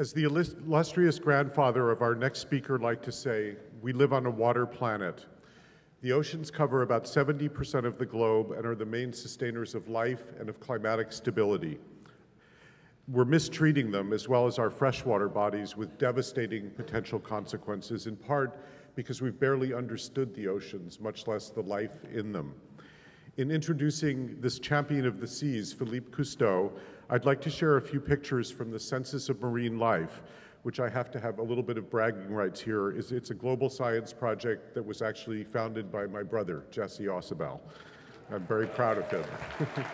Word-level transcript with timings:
As 0.00 0.14
the 0.14 0.24
illustrious 0.24 1.18
grandfather 1.18 1.90
of 1.90 2.00
our 2.00 2.14
next 2.14 2.38
speaker 2.38 2.78
liked 2.78 3.04
to 3.04 3.12
say, 3.12 3.56
we 3.82 3.92
live 3.92 4.14
on 4.14 4.24
a 4.24 4.30
water 4.30 4.64
planet. 4.64 5.26
The 6.00 6.12
oceans 6.12 6.50
cover 6.50 6.80
about 6.80 7.04
70% 7.04 7.84
of 7.84 7.98
the 7.98 8.06
globe 8.06 8.52
and 8.52 8.64
are 8.64 8.74
the 8.74 8.86
main 8.86 9.12
sustainers 9.12 9.74
of 9.74 9.90
life 9.90 10.22
and 10.38 10.48
of 10.48 10.58
climatic 10.58 11.12
stability. 11.12 11.78
We're 13.08 13.26
mistreating 13.26 13.90
them 13.90 14.14
as 14.14 14.26
well 14.26 14.46
as 14.46 14.58
our 14.58 14.70
freshwater 14.70 15.28
bodies 15.28 15.76
with 15.76 15.98
devastating 15.98 16.70
potential 16.70 17.18
consequences, 17.18 18.06
in 18.06 18.16
part 18.16 18.58
because 18.94 19.20
we've 19.20 19.38
barely 19.38 19.74
understood 19.74 20.34
the 20.34 20.48
oceans, 20.48 20.98
much 20.98 21.26
less 21.26 21.50
the 21.50 21.60
life 21.60 22.06
in 22.10 22.32
them. 22.32 22.54
In 23.36 23.50
introducing 23.50 24.40
this 24.40 24.58
champion 24.58 25.06
of 25.06 25.20
the 25.20 25.26
seas, 25.26 25.74
Philippe 25.74 26.10
Cousteau, 26.10 26.72
I'd 27.12 27.24
like 27.24 27.40
to 27.40 27.50
share 27.50 27.76
a 27.76 27.82
few 27.82 27.98
pictures 27.98 28.52
from 28.52 28.70
the 28.70 28.78
Census 28.78 29.28
of 29.28 29.40
Marine 29.40 29.80
Life, 29.80 30.22
which 30.62 30.78
I 30.78 30.88
have 30.88 31.10
to 31.10 31.18
have 31.18 31.40
a 31.40 31.42
little 31.42 31.64
bit 31.64 31.76
of 31.76 31.90
bragging 31.90 32.32
rights 32.32 32.60
here. 32.60 32.90
It's 32.90 33.30
a 33.30 33.34
global 33.34 33.68
science 33.68 34.12
project 34.12 34.74
that 34.74 34.86
was 34.86 35.02
actually 35.02 35.42
founded 35.42 35.90
by 35.90 36.06
my 36.06 36.22
brother, 36.22 36.62
Jesse 36.70 37.06
Ausubel. 37.06 37.58
I'm 38.30 38.46
very 38.46 38.68
proud 38.68 38.98
of 38.98 39.10
him. 39.10 39.24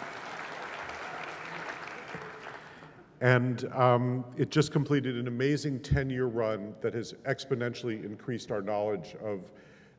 and 3.23 3.65
um, 3.73 4.23
it 4.37 4.51
just 4.51 4.71
completed 4.71 5.17
an 5.17 5.27
amazing 5.27 5.81
10-year 5.81 6.27
run 6.27 6.75
that 6.83 6.93
has 6.93 7.15
exponentially 7.27 8.05
increased 8.05 8.51
our 8.51 8.61
knowledge 8.61 9.17
of 9.25 9.41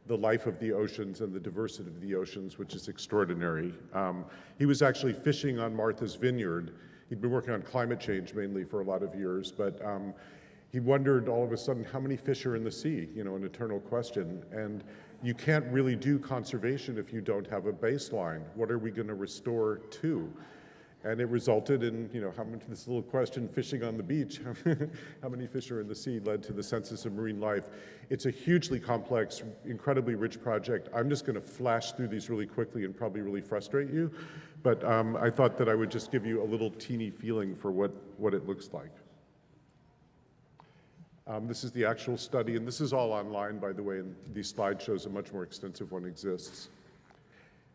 the 0.05 0.15
life 0.15 0.45
of 0.45 0.59
the 0.59 0.71
oceans 0.71 1.21
and 1.21 1.33
the 1.33 1.39
diversity 1.39 1.89
of 1.89 1.99
the 1.99 2.13
oceans, 2.13 2.59
which 2.59 2.75
is 2.75 2.87
extraordinary. 2.89 3.73
Um, 3.91 4.23
he 4.59 4.67
was 4.67 4.83
actually 4.83 5.13
fishing 5.13 5.57
on 5.57 5.75
Martha's 5.75 6.13
Vineyard. 6.13 6.75
He'd 7.09 7.21
been 7.21 7.31
working 7.31 7.53
on 7.53 7.61
climate 7.61 7.99
change 7.99 8.33
mainly 8.33 8.63
for 8.63 8.81
a 8.81 8.83
lot 8.83 9.01
of 9.01 9.15
years, 9.15 9.51
but 9.51 9.83
um, 9.85 10.13
he 10.71 10.79
wondered 10.79 11.29
all 11.29 11.43
of 11.43 11.53
a 11.53 11.57
sudden 11.57 11.83
how 11.83 11.99
many 11.99 12.17
fish 12.17 12.45
are 12.45 12.55
in 12.55 12.63
the 12.63 12.71
sea, 12.71 13.07
you 13.15 13.23
know, 13.23 13.35
an 13.35 13.45
eternal 13.45 13.79
question. 13.79 14.43
And 14.51 14.83
you 15.23 15.33
can't 15.33 15.65
really 15.71 15.95
do 15.95 16.19
conservation 16.19 16.97
if 16.97 17.11
you 17.13 17.21
don't 17.21 17.47
have 17.47 17.65
a 17.65 17.73
baseline. 17.73 18.41
What 18.55 18.69
are 18.69 18.77
we 18.77 18.91
going 18.91 19.07
to 19.07 19.15
restore 19.15 19.77
to? 19.77 20.31
And 21.03 21.21
it 21.21 21.27
resulted 21.27 21.83
in, 21.83 22.09
you 22.11 22.19
know, 22.19 22.33
how 22.35 22.43
much 22.43 22.61
this 22.67 22.87
little 22.87 23.03
question, 23.03 23.47
fishing 23.47 23.83
on 23.83 23.97
the 23.97 24.03
beach, 24.03 24.41
how 25.23 25.29
many 25.29 25.47
fish 25.47 25.71
are 25.71 25.79
in 25.79 25.87
the 25.87 25.95
sea, 25.95 26.19
led 26.19 26.43
to 26.43 26.53
the 26.53 26.63
Census 26.63 27.05
of 27.05 27.13
Marine 27.13 27.39
Life. 27.39 27.69
It's 28.09 28.25
a 28.25 28.31
hugely 28.31 28.79
complex, 28.79 29.43
incredibly 29.65 30.15
rich 30.15 30.41
project. 30.41 30.89
I'm 30.93 31.07
just 31.07 31.25
going 31.25 31.35
to 31.35 31.41
flash 31.41 31.93
through 31.93 32.09
these 32.09 32.29
really 32.29 32.47
quickly 32.47 32.83
and 32.83 32.95
probably 32.95 33.21
really 33.21 33.41
frustrate 33.41 33.89
you. 33.89 34.11
But 34.67 34.83
um, 34.83 35.15
I 35.15 35.29
thought 35.29 35.57
that 35.59 35.69
I 35.69 35.75
would 35.75 35.89
just 35.89 36.11
give 36.11 36.25
you 36.25 36.43
a 36.43 36.43
little 36.43 36.71
teeny 36.71 37.09
feeling 37.09 37.55
for 37.55 37.71
what, 37.71 37.89
what 38.17 38.33
it 38.33 38.45
looks 38.45 38.73
like. 38.73 38.91
Um, 41.25 41.47
this 41.47 41.63
is 41.63 41.71
the 41.71 41.85
actual 41.85 42.17
study, 42.17 42.57
and 42.57 42.67
this 42.67 42.81
is 42.81 42.91
all 42.91 43.13
online, 43.13 43.59
by 43.59 43.71
the 43.71 43.81
way, 43.81 43.99
and 43.99 44.13
these 44.33 44.49
slides 44.49 44.83
shows 44.83 45.05
a 45.05 45.09
much 45.09 45.31
more 45.31 45.43
extensive 45.43 45.93
one 45.93 46.03
exists. 46.03 46.67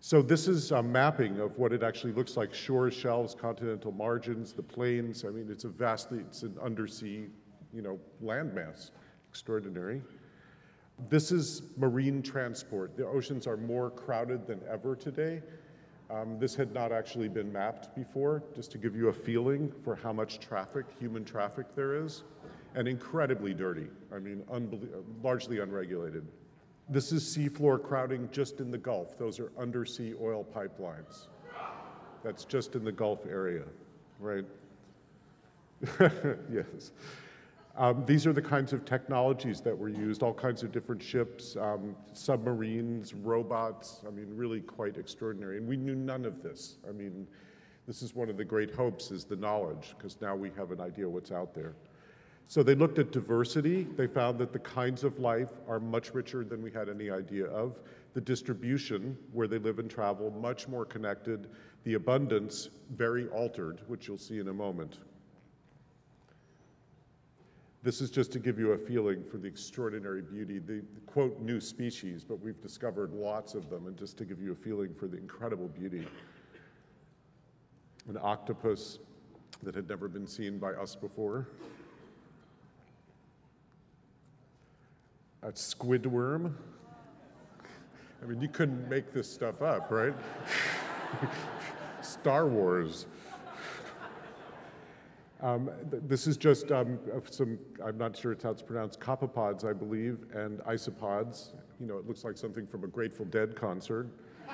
So 0.01 0.21
this 0.21 0.47
is 0.47 0.71
a 0.73 0.83
mapping 0.83 1.41
of 1.41 1.57
what 1.57 1.73
it 1.73 1.83
actually 1.83 2.13
looks 2.13 2.37
like, 2.37 2.53
shores, 2.53 2.93
shelves, 2.93 3.35
continental 3.35 3.93
margins, 3.93 4.53
the 4.53 4.63
plains. 4.63 5.25
I 5.25 5.31
mean, 5.31 5.49
it's 5.51 5.65
a 5.65 5.71
vastly, 5.71 6.19
it's 6.19 6.43
an 6.43 6.59
undersea, 6.63 7.25
you 7.73 7.81
know, 7.81 7.99
landmass. 8.23 8.91
Extraordinary. 9.31 10.03
This 11.09 11.33
is 11.33 11.63
marine 11.79 12.21
transport. 12.21 12.99
The 12.99 13.07
oceans 13.07 13.47
are 13.47 13.57
more 13.57 13.89
crowded 13.89 14.47
than 14.47 14.61
ever 14.71 14.95
today. 14.95 15.41
Um, 16.13 16.39
this 16.39 16.55
had 16.55 16.75
not 16.75 16.93
actually 16.93 17.29
been 17.29 17.51
mapped 17.51 17.95
before, 17.95 18.43
just 18.55 18.71
to 18.73 18.79
give 18.79 18.95
you 18.95 19.09
a 19.09 19.13
feeling 19.13 19.73
for 19.83 19.97
how 19.97 20.13
much 20.13 20.41
traffic, 20.41 20.85
human 21.01 21.25
traffic 21.25 21.67
there 21.75 21.97
is, 21.97 22.23
and 22.75 22.87
incredibly 22.87 23.55
dirty. 23.55 23.87
I 24.15 24.19
mean, 24.19 24.43
largely 25.23 25.61
unregulated. 25.61 26.27
This 26.91 27.13
is 27.13 27.25
seafloor 27.25 27.83
crowding 27.83 28.29
just 28.31 28.61
in 28.61 28.71
the 28.71 28.77
Gulf. 28.77 29.17
Those 29.17 29.41
are 29.41 29.53
undersea 29.59 30.13
oil 30.21 30.45
pipelines. 30.55 31.29
That's 32.23 32.45
just 32.45 32.75
in 32.75 32.85
the 32.85 32.93
Gulf 32.93 33.25
area, 33.27 33.65
right? 34.21 34.45
yes. 36.53 36.93
Um, 37.77 38.05
these 38.05 38.27
are 38.27 38.35
the 38.35 38.43
kinds 38.43 38.75
of 38.75 38.85
technologies 38.85 39.63
that 39.63 39.77
were 39.77 39.89
used, 39.89 40.23
all 40.23 40.35
kinds 40.35 40.63
of 40.63 40.73
different 40.73 41.03
ships, 41.03 41.57
um, 41.57 41.97
submarines, 42.13 43.15
robots, 43.15 44.03
I 44.07 44.11
mean, 44.11 44.27
really 44.37 44.61
quite 44.61 44.99
extraordinary. 44.99 45.57
And 45.57 45.67
we 45.67 45.79
knew 45.79 45.95
none 45.95 46.27
of 46.27 46.43
this. 46.43 46.77
I 46.87 46.93
mean, 46.93 47.27
this 47.87 48.03
is 48.03 48.15
one 48.15 48.29
of 48.29 48.37
the 48.37 48.45
great 48.45 48.75
hopes 48.75 49.11
is 49.11 49.25
the 49.25 49.37
knowledge, 49.37 49.95
because 49.97 50.21
now 50.21 50.37
we 50.37 50.51
have 50.57 50.71
an 50.71 50.81
idea 50.81 51.09
what's 51.09 51.33
out 51.33 51.55
there. 51.55 51.75
So 52.47 52.63
they 52.63 52.75
looked 52.75 52.99
at 52.99 53.11
diversity. 53.11 53.85
They 53.97 54.07
found 54.07 54.39
that 54.41 54.53
the 54.53 54.59
kinds 54.59 55.03
of 55.05 55.19
life 55.19 55.53
are 55.67 55.81
much 55.81 56.13
richer 56.13 56.45
than 56.45 56.63
we 56.63 56.71
had 56.71 56.91
any 56.91 57.09
idea 57.09 57.47
of. 57.47 57.79
The 58.13 58.21
distribution, 58.21 59.17
where 59.33 59.49
they 59.49 59.59
live 59.59 59.79
and 59.79 59.91
travel, 59.91 60.31
much 60.31 60.69
more 60.69 60.85
connected. 60.85 61.49
The 61.85 61.95
abundance, 61.95 62.69
very 62.91 63.29
altered, 63.29 63.81
which 63.87 64.07
you'll 64.07 64.19
see 64.19 64.39
in 64.39 64.49
a 64.49 64.53
moment. 64.53 64.99
This 67.83 68.01
is 68.01 68.11
just 68.11 68.31
to 68.33 68.39
give 68.39 68.59
you 68.59 68.73
a 68.73 68.79
feeling 68.79 69.25
for 69.29 69.39
the 69.39 69.49
extraordinary 69.49 70.23
beauty, 70.23 70.59
the, 70.61 70.83
the, 70.95 71.01
quote 71.07 71.41
new 71.41 71.61
species, 71.61 72.23
but 72.23 72.41
we've 72.41 72.61
discovered 72.61 73.13
lots 73.13 73.55
of 73.55 73.69
them, 73.71 73.89
and 73.89 73.97
just 73.97 74.17
to 74.19 74.25
give 74.25 74.41
you 74.41 74.53
a 74.53 74.55
feeling 74.55 74.95
for 74.95 75.09
the 75.09 75.17
incredible 75.17 75.67
beauty. 75.69 76.07
An 78.09 78.19
octopus 78.23 79.01
that 79.65 79.75
had 79.75 79.89
never 79.89 80.07
been 80.09 80.27
seen 80.27 80.59
by 80.59 80.73
us 80.73 80.95
before. 80.95 81.49
a 85.43 85.55
squid 85.55 86.07
worm. 86.07 86.57
I 88.23 88.27
mean, 88.27 88.41
you 88.41 88.49
couldn't 88.49 88.89
make 88.89 89.13
this 89.13 89.31
stuff 89.31 89.61
up, 89.61 89.91
right? 89.91 90.15
Star 92.01 92.47
Wars. 92.47 93.07
Um, 95.43 95.71
th 95.91 96.03
this 96.07 96.27
is 96.29 96.37
just 96.37 96.71
um, 96.71 96.99
some, 97.29 97.59
I'm 97.85 97.99
not 97.99 98.17
sure 98.17 98.31
it's 98.33 98.45
how 98.45 98.51
it's 98.51 98.63
pronounced, 98.63 99.01
copepods, 99.01 99.65
I 99.65 99.73
believe, 99.73 100.19
and 100.33 100.61
isopods. 100.61 101.55
You 101.81 101.87
know, 101.87 101.99
it 101.99 102.07
looks 102.07 102.23
like 102.23 102.39
something 102.39 102.67
from 102.67 102.85
a 102.85 102.87
Grateful 102.87 103.25
Dead 103.25 103.57
concert. 103.57 104.09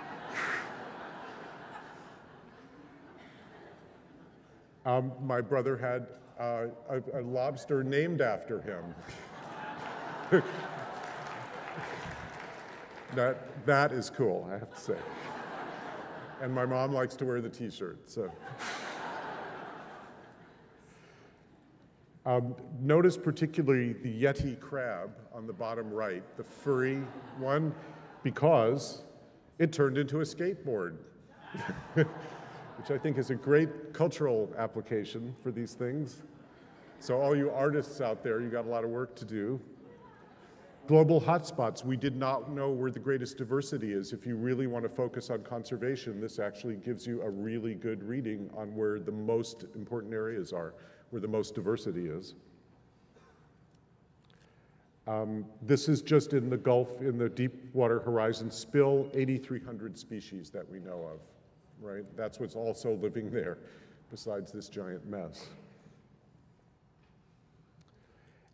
um, 4.87 5.12
my 5.21 5.43
brother 5.43 5.76
had 5.76 6.06
uh, 6.41 6.69
a, 6.88 7.03
a 7.20 7.22
lobster 7.22 7.84
named 7.84 8.22
after 8.22 8.62
him. 8.62 8.94
That, 13.15 13.65
that 13.65 13.93
is 13.93 14.10
cool, 14.10 14.47
I 14.50 14.59
have 14.59 14.75
to 14.75 14.81
say. 14.81 14.99
And 16.43 16.55
my 16.55 16.66
mom 16.66 16.93
likes 16.93 17.16
to 17.16 17.25
wear 17.25 17.41
the 17.41 17.49
t-shirt, 17.49 18.10
so. 18.10 18.31
Um, 22.28 22.55
notice 22.78 23.16
particularly 23.16 23.94
the 23.94 24.22
Yeti 24.22 24.61
crab 24.61 25.12
on 25.33 25.47
the 25.47 25.53
bottom 25.55 25.91
right, 25.91 26.22
the 26.37 26.44
furry 26.44 26.99
one, 27.39 27.75
because 28.22 29.00
it 29.59 29.72
turned 29.72 29.97
into 29.97 30.21
a 30.21 30.25
skateboard, 30.25 30.99
which 31.94 32.91
I 32.91 32.99
think 32.99 33.17
is 33.17 33.31
a 33.31 33.34
great 33.34 33.94
cultural 33.94 34.53
application 34.59 35.35
for 35.43 35.50
these 35.50 35.73
things. 35.73 36.20
So 37.00 37.19
all 37.19 37.35
you 37.35 37.50
artists 37.50 38.02
out 38.02 38.23
there, 38.23 38.43
you 38.43 38.50
got 38.50 38.67
a 38.67 38.69
lot 38.69 38.85
of 38.85 38.91
work 38.91 39.17
to 39.17 39.25
do. 39.25 39.58
Global 40.87 41.23
hotspots, 41.23 41.82
we 41.82 41.97
did 41.97 42.14
not 42.14 42.50
know 42.50 42.69
where 42.69 42.91
the 42.91 42.99
greatest 42.99 43.38
diversity 43.38 43.94
is. 43.94 44.12
If 44.12 44.26
you 44.26 44.37
really 44.37 44.67
want 44.67 44.85
to 44.85 44.91
focus 44.91 45.31
on 45.31 45.44
conservation, 45.44 46.20
this 46.20 46.38
actually 46.38 46.76
gives 46.76 47.06
you 47.06 47.23
a 47.23 47.31
really 47.31 47.75
good 47.75 48.02
reading 48.02 48.50
on 48.55 48.76
where 48.76 49.00
the 49.00 49.12
most 49.12 49.64
important 49.75 50.12
areas 50.12 50.52
are, 50.52 50.75
where 51.10 51.20
the 51.20 51.28
most 51.28 51.55
diversity 51.55 52.06
is. 52.06 52.34
Um, 55.06 55.46
this 55.62 55.88
is 55.88 56.02
just 56.02 56.34
in 56.34 56.50
the 56.50 56.56
Gulf, 56.58 57.00
in 57.00 57.16
the 57.16 57.31
Deepwater 57.31 58.00
Horizon 58.00 58.50
spill, 58.50 59.08
8,300 59.14 59.96
species 59.96 60.50
that 60.50 60.70
we 60.70 60.81
know 60.81 61.08
of, 61.10 61.20
right? 61.81 62.05
That's 62.14 62.38
what's 62.38 62.55
also 62.55 62.93
living 62.96 63.31
there, 63.31 63.56
besides 64.10 64.52
this 64.52 64.69
giant 64.69 65.08
mess. 65.08 65.46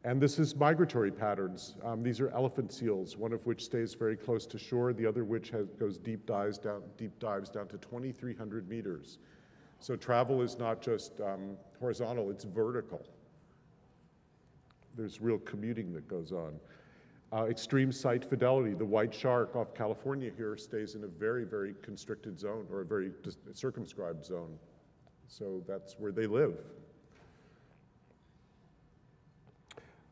And 0.05 0.21
this 0.21 0.39
is 0.39 0.55
migratory 0.55 1.11
patterns. 1.11 1.75
Um, 1.83 2.03
these 2.03 2.21
are 2.21 2.29
elephant 2.31 2.73
seals, 2.73 3.17
one 3.17 3.33
of 3.33 3.45
which 3.47 3.65
stays 3.65 3.95
very 3.95 4.17
close 4.17 4.47
to 4.47 4.59
shore, 4.59 4.93
the 4.93 5.07
other 5.07 5.25
which 5.25 5.51
has, 5.51 5.67
goes 5.81 5.97
deep 5.97 6.25
dives 6.27 6.59
down, 6.59 6.83
deep 6.99 7.19
dives 7.19 7.49
down 7.49 7.67
to 7.69 7.79
2,300 7.79 8.69
meters. 8.69 9.19
So 9.85 9.97
travel 9.97 10.41
is 10.41 10.59
not 10.59 10.81
just 10.81 11.21
um, 11.21 11.59
horizontal, 11.79 12.31
it's 12.31 12.45
vertical. 12.45 13.05
There's 14.97 15.21
real 15.21 15.37
commuting 15.37 15.93
that 15.93 16.09
goes 16.09 16.33
on. 16.33 16.59
Uh, 17.31 17.45
extreme 17.51 17.93
site 17.93 18.25
fidelity, 18.25 18.73
the 18.73 18.87
white 18.87 19.13
shark 19.13 19.55
off 19.55 19.75
California 19.75 20.31
here 20.35 20.57
stays 20.57 20.95
in 20.95 21.05
a 21.05 21.07
very, 21.07 21.45
very 21.45 21.75
constricted 21.83 22.41
zone 22.41 22.67
or 22.73 22.81
a 22.81 22.85
very 22.87 23.11
circumscribed 23.53 24.25
zone. 24.25 24.57
So 25.29 25.63
that's 25.69 25.97
where 25.99 26.13
they 26.13 26.27
live. 26.27 26.55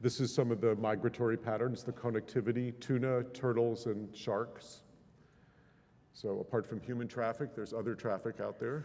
This 0.03 0.21
is 0.21 0.35
some 0.35 0.51
of 0.51 0.61
the 0.61 0.77
migratory 0.77 1.39
patterns, 1.39 1.83
the 1.83 1.93
connectivity, 1.93 2.79
tuna, 2.79 3.23
turtles, 3.33 3.87
and 3.87 4.15
sharks. 4.15 4.83
So 6.13 6.41
apart 6.41 6.67
from 6.67 6.79
human 6.83 7.09
traffic, 7.09 7.55
there's 7.57 7.73
other 7.73 7.95
traffic 7.95 8.39
out 8.39 8.61
there. 8.61 8.85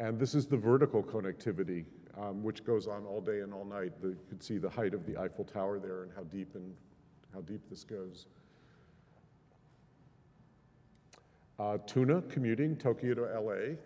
And 0.00 0.18
this 0.18 0.34
is 0.34 0.46
the 0.46 0.56
vertical 0.56 1.02
connectivity, 1.02 1.84
um, 2.18 2.42
which 2.42 2.64
goes 2.64 2.86
on 2.88 3.04
all 3.06 3.20
day 3.20 3.40
and 3.40 3.54
all 3.54 3.64
night. 3.64 3.92
The, 4.00 4.08
you 4.08 4.26
can 4.28 4.40
see 4.40 4.58
the 4.58 4.70
height 4.70 4.92
of 4.92 5.06
the 5.06 5.16
Eiffel 5.16 5.44
Tower 5.44 5.78
there 5.78 6.02
and 6.02 6.12
how 6.14 6.22
deep 6.24 6.54
and 6.54 6.74
how 7.32 7.40
deep 7.40 7.60
this 7.70 7.84
goes. 7.84 8.26
Uh, 11.58 11.78
tuna 11.86 12.22
commuting 12.22 12.76
Tokyo 12.76 13.14
to 13.14 13.22
LA. 13.22 13.76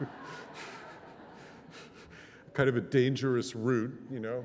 kind 2.54 2.68
of 2.68 2.76
a 2.76 2.80
dangerous 2.80 3.54
route, 3.54 3.92
you 4.10 4.20
know. 4.20 4.42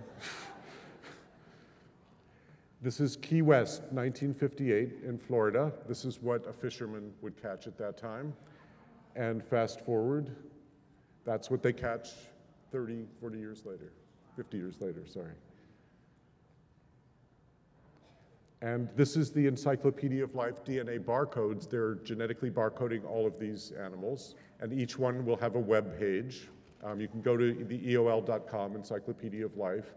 This 2.81 2.99
is 2.99 3.15
Key 3.15 3.41
West, 3.41 3.81
1958 3.91 5.03
in 5.05 5.17
Florida. 5.17 5.71
This 5.87 6.05
is 6.05 6.21
what 6.21 6.47
a 6.47 6.53
fisherman 6.53 7.11
would 7.21 7.41
catch 7.41 7.67
at 7.67 7.77
that 7.77 7.97
time. 7.97 8.33
And 9.17 9.43
fast 9.43 9.81
forward, 9.81 10.29
that's 11.25 11.49
what 11.49 11.63
they 11.63 11.73
catch 11.73 12.09
30, 12.71 13.05
40 13.19 13.39
years 13.39 13.63
later, 13.65 13.91
50 14.35 14.57
years 14.57 14.75
later, 14.79 15.03
sorry. 15.07 15.33
And 18.61 18.87
this 18.95 19.17
is 19.17 19.31
the 19.31 19.47
Encyclopedia 19.47 20.23
of 20.23 20.35
Life 20.35 20.63
DNA 20.63 20.99
barcodes. 20.99 21.67
They're 21.67 21.95
genetically 21.95 22.51
barcoding 22.51 23.05
all 23.09 23.25
of 23.25 23.39
these 23.39 23.71
animals, 23.71 24.35
and 24.59 24.71
each 24.71 24.99
one 24.99 25.25
will 25.25 25.37
have 25.37 25.55
a 25.55 25.59
web 25.59 25.97
page. 25.97 26.47
Um, 26.83 26.99
you 27.01 27.07
can 27.07 27.21
go 27.21 27.35
to 27.35 27.53
the 27.53 27.79
EOL.com, 27.79 28.75
Encyclopedia 28.75 29.43
of 29.43 29.57
Life, 29.57 29.95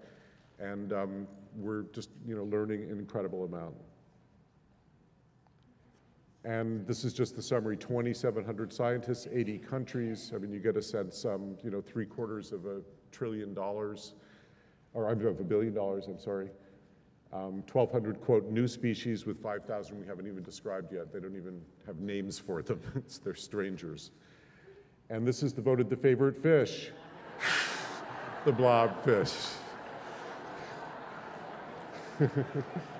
and 0.59 0.95
um, 0.95 1.29
we're 1.57 1.83
just 1.93 2.09
you 2.27 2.35
know 2.35 2.45
learning 2.45 2.91
an 2.91 2.99
incredible 2.99 3.45
amount. 3.45 3.75
And 6.45 6.87
this 6.87 7.05
is 7.05 7.13
just 7.13 7.37
the 7.37 7.43
summary: 7.43 7.77
2,700 7.77 8.73
scientists, 8.73 9.29
80 9.31 9.59
countries. 9.59 10.33
I 10.35 10.39
mean, 10.39 10.53
you 10.53 10.59
get 10.59 10.77
a 10.77 10.83
sense, 10.83 11.25
um, 11.25 11.57
you 11.63 11.71
know, 11.71 11.81
three 11.81 12.07
quarters 12.07 12.53
of 12.53 12.65
a 12.67 12.81
trillion 13.13 13.53
dollars, 13.53 14.15
or 14.95 15.09
I'm 15.09 15.25
of 15.27 15.39
a 15.41 15.45
billion 15.45 15.75
dollars. 15.75 16.07
I'm 16.07 16.19
sorry. 16.19 16.49
Um, 17.33 17.63
1,200, 17.71 18.21
quote, 18.21 18.51
new 18.51 18.67
species 18.67 19.25
with 19.25 19.41
5,000 19.41 20.01
we 20.01 20.05
haven't 20.05 20.27
even 20.27 20.43
described 20.43 20.93
yet. 20.93 21.13
They 21.13 21.21
don't 21.21 21.37
even 21.37 21.61
have 21.87 22.01
names 22.01 22.41
for 22.41 22.61
them. 22.61 22.81
they're 23.25 23.37
strangers. 23.37 24.11
And 25.11 25.25
this 25.25 25.45
is 25.45 25.53
the 25.53 25.63
voted 25.63 25.89
the 25.89 25.97
favorite 25.97 26.37
fish, 26.37 26.91
the 28.45 28.53
blobfish. 28.53 29.53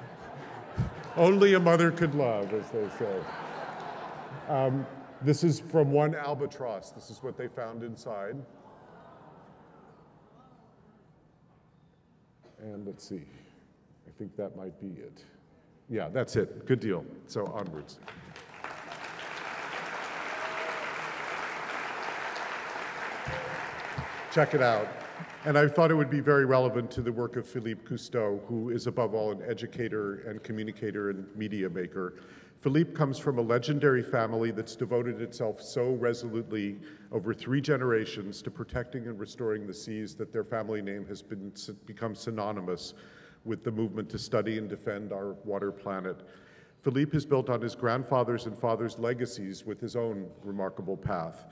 Only 1.17 1.55
a 1.55 1.61
mother 1.61 1.91
could 1.91 2.15
love, 2.15 2.53
as 2.53 2.71
they 2.71 2.89
say. 2.99 3.21
Um, 4.49 4.87
this 5.23 5.45
is 5.45 5.61
from 5.61 5.93
one 5.93 6.15
albatross. 6.15 6.91
This 6.91 7.11
is 7.11 7.23
what 7.23 7.37
they 7.37 7.49
found 7.49 7.83
inside. 7.83 8.37
And 12.63 12.87
let's 12.87 13.07
see. 13.09 13.25
I 14.07 14.11
think 14.19 14.37
that 14.37 14.57
might 14.57 14.79
be 14.81 15.01
it. 15.01 15.25
Yeah, 15.89 16.09
that's 16.09 16.37
it. 16.37 16.67
Good 16.67 16.81
deal. 16.81 17.05
So 17.27 17.47
onwards. 17.47 17.99
Check 24.33 24.55
it 24.55 24.63
out. 24.63 24.87
And 25.47 25.57
I 25.57 25.67
thought 25.69 25.91
it 25.91 25.95
would 25.95 26.11
be 26.11 26.21
very 26.21 26.45
relevant 26.45 26.91
to 26.91 27.01
the 27.01 27.11
work 27.11 27.37
of 27.37 27.49
Philippe 27.49 27.81
Cousteau, 27.89 28.45
who 28.47 28.69
is 28.69 28.87
above 28.87 29.15
all 29.15 29.33
an 29.33 29.41
educator 29.49 30.17
and 30.29 30.43
communicator 30.43 31.09
and 31.09 31.35
media 31.35 31.71
maker. 31.71 32.17
Philippe 32.61 32.93
comes 32.93 33.19
from 33.19 33.39
a 33.39 33.41
legendary 33.41 34.03
family 34.03 34.51
that's 34.51 34.77
devoted 34.77 35.23
itself 35.23 35.63
so 35.63 35.93
resolutely 35.93 36.79
over 37.11 37.33
three 37.33 37.63
generations 37.63 38.43
to 38.43 38.51
protecting 38.51 39.07
and 39.07 39.19
restoring 39.19 39.67
the 39.67 39.73
seas 39.73 40.15
that 40.17 40.31
their 40.31 40.45
family 40.45 40.83
name 40.83 41.07
has 41.07 41.23
been, 41.23 41.51
become 41.87 42.15
synonymous 42.15 42.93
with 43.47 43.65
the 43.65 43.73
movement 43.73 44.11
to 44.11 44.19
study 44.19 44.59
and 44.59 44.69
defend 44.69 45.11
our 45.11 45.33
water 45.47 45.73
planet. 45.73 46.21
Philippe 46.83 47.13
has 47.13 47.25
built 47.25 47.49
on 47.49 47.63
his 47.63 47.75
grandfather's 47.75 48.45
and 48.45 48.59
father's 48.59 48.99
legacies 48.99 49.65
with 49.65 49.81
his 49.81 49.97
own 49.97 50.29
remarkable 50.45 50.99
path. 50.99 51.47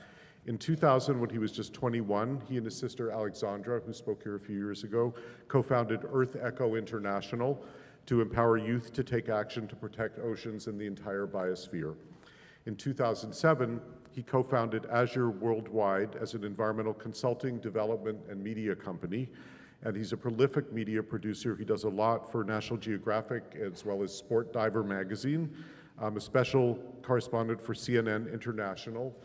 In 0.45 0.57
2000, 0.57 1.19
when 1.19 1.29
he 1.29 1.37
was 1.37 1.51
just 1.51 1.73
21, 1.73 2.41
he 2.47 2.57
and 2.57 2.65
his 2.65 2.75
sister 2.75 3.11
Alexandra, 3.11 3.81
who 3.85 3.93
spoke 3.93 4.23
here 4.23 4.35
a 4.35 4.39
few 4.39 4.55
years 4.55 4.83
ago, 4.83 5.13
co-founded 5.47 6.01
Earth 6.11 6.37
Echo 6.41 6.75
International 6.75 7.63
to 8.05 8.21
empower 8.21 8.57
youth 8.57 8.91
to 8.93 9.03
take 9.03 9.29
action 9.29 9.67
to 9.67 9.75
protect 9.75 10.17
oceans 10.19 10.67
and 10.67 10.79
the 10.79 10.87
entire 10.87 11.27
biosphere. 11.27 11.95
In 12.65 12.75
2007, 12.75 13.79
he 14.11 14.23
co-founded 14.23 14.85
Azure 14.87 15.29
Worldwide 15.29 16.15
as 16.15 16.33
an 16.33 16.43
environmental 16.43 16.93
consulting, 16.93 17.59
development, 17.59 18.17
and 18.29 18.43
media 18.43 18.75
company 18.75 19.29
and 19.83 19.95
he's 19.95 20.11
a 20.11 20.17
prolific 20.17 20.71
media 20.73 21.01
producer. 21.01 21.55
He 21.55 21.63
does 21.63 21.83
a 21.83 21.89
lot 21.89 22.29
for 22.31 22.43
National 22.43 22.77
Geographic 22.77 23.57
as 23.61 23.85
well 23.85 24.03
as 24.03 24.13
Sport 24.13 24.51
Diver 24.51 24.83
magazine, 24.83 25.55
um, 25.99 26.17
a 26.17 26.21
special 26.21 26.75
correspondent 27.01 27.61
for 27.61 27.73
CNN 27.73 28.31
International, 28.31 29.15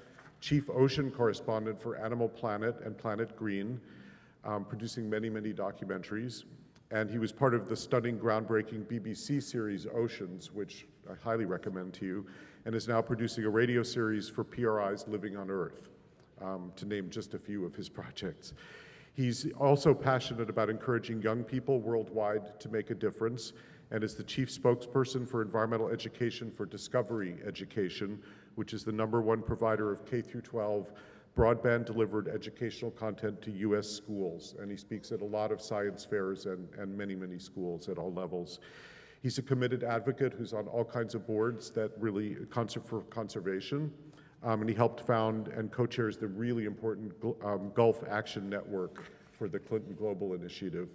chief 0.44 0.68
ocean 0.68 1.10
correspondent 1.10 1.80
for 1.80 1.96
Animal 1.96 2.28
Planet 2.28 2.76
and 2.84 2.98
Planet 2.98 3.34
Green, 3.34 3.80
um, 4.44 4.66
producing 4.66 5.08
many, 5.08 5.30
many 5.30 5.54
documentaries. 5.54 6.44
And 6.90 7.08
he 7.10 7.18
was 7.18 7.32
part 7.32 7.54
of 7.54 7.66
the 7.66 7.74
stunning, 7.74 8.18
groundbreaking 8.18 8.84
BBC 8.84 9.42
series 9.42 9.86
Oceans, 9.86 10.52
which 10.52 10.86
I 11.10 11.14
highly 11.14 11.46
recommend 11.46 11.94
to 11.94 12.04
you, 12.04 12.26
and 12.66 12.74
is 12.74 12.86
now 12.86 13.00
producing 13.00 13.44
a 13.44 13.48
radio 13.48 13.82
series 13.82 14.28
for 14.28 14.44
PRI's 14.44 15.08
Living 15.08 15.34
on 15.34 15.48
Earth, 15.50 15.88
um, 16.42 16.72
to 16.76 16.84
name 16.84 17.08
just 17.08 17.32
a 17.32 17.38
few 17.38 17.64
of 17.64 17.74
his 17.74 17.88
projects. 18.00 18.52
He's 19.14 19.50
also 19.58 19.94
passionate 19.94 20.50
about 20.50 20.68
encouraging 20.68 21.22
young 21.22 21.42
people 21.42 21.80
worldwide 21.80 22.60
to 22.60 22.68
make 22.68 22.90
a 22.90 22.94
difference 22.94 23.54
and 23.90 24.04
is 24.04 24.14
the 24.14 24.24
chief 24.24 24.50
spokesperson 24.50 25.26
for 25.26 25.40
environmental 25.40 25.88
education 25.88 26.50
for 26.50 26.66
Discovery 26.66 27.38
Education, 27.46 28.18
which 28.54 28.72
is 28.72 28.84
the 28.84 28.92
number 28.92 29.20
one 29.20 29.42
provider 29.42 29.92
of 29.92 30.04
K 30.04 30.20
through 30.20 30.42
12 30.42 30.92
broadband 31.36 31.84
delivered 31.84 32.28
educational 32.28 32.90
content 32.90 33.42
to 33.42 33.50
U.S. 33.50 33.88
schools. 33.88 34.54
And 34.60 34.70
he 34.70 34.76
speaks 34.76 35.10
at 35.10 35.20
a 35.20 35.24
lot 35.24 35.50
of 35.50 35.60
science 35.60 36.04
fairs 36.04 36.46
and, 36.46 36.68
and 36.78 36.96
many, 36.96 37.14
many 37.14 37.38
schools 37.38 37.88
at 37.88 37.98
all 37.98 38.12
levels. 38.12 38.60
He's 39.22 39.38
a 39.38 39.42
committed 39.42 39.82
advocate 39.82 40.34
who's 40.34 40.52
on 40.52 40.68
all 40.68 40.84
kinds 40.84 41.14
of 41.14 41.26
boards 41.26 41.70
that 41.70 41.90
really 41.98 42.36
concern 42.50 42.82
for 42.84 43.00
conservation. 43.02 43.92
Um, 44.42 44.60
and 44.60 44.68
he 44.68 44.76
helped 44.76 45.00
found 45.00 45.48
and 45.48 45.72
co-chairs 45.72 46.18
the 46.18 46.26
really 46.26 46.66
important 46.66 47.12
um, 47.42 47.72
Gulf 47.74 48.04
Action 48.08 48.48
Network 48.50 49.02
for 49.32 49.48
the 49.48 49.58
Clinton 49.58 49.94
Global 49.94 50.34
Initiative. 50.34 50.88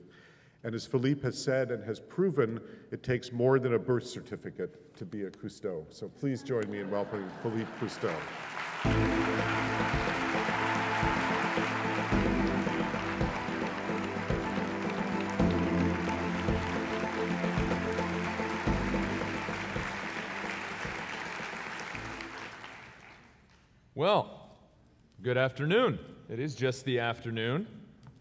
And 0.64 0.76
as 0.76 0.86
Philippe 0.86 1.22
has 1.22 1.42
said 1.42 1.72
and 1.72 1.82
has 1.86 2.02
proven, 2.02 2.60
it 2.92 3.02
takes 3.02 3.32
more 3.32 3.60
than 3.60 3.76
a 3.76 3.80
birth 3.80 4.06
certificate 4.06 4.96
to 4.98 5.06
be 5.06 5.24
a 5.24 5.30
Cousteau. 5.32 5.86
So 5.90 6.10
please 6.10 6.44
join 6.44 6.70
me 6.70 6.80
in 6.80 6.92
welcoming 6.92 7.30
Philippe 7.42 7.72
Cousteau. 7.80 8.14
Well, 23.96 24.58
good 25.22 25.38
afternoon. 25.38 26.00
It 26.30 26.40
is 26.40 26.54
just 26.56 26.84
the 26.84 27.00
afternoon. 27.00 27.68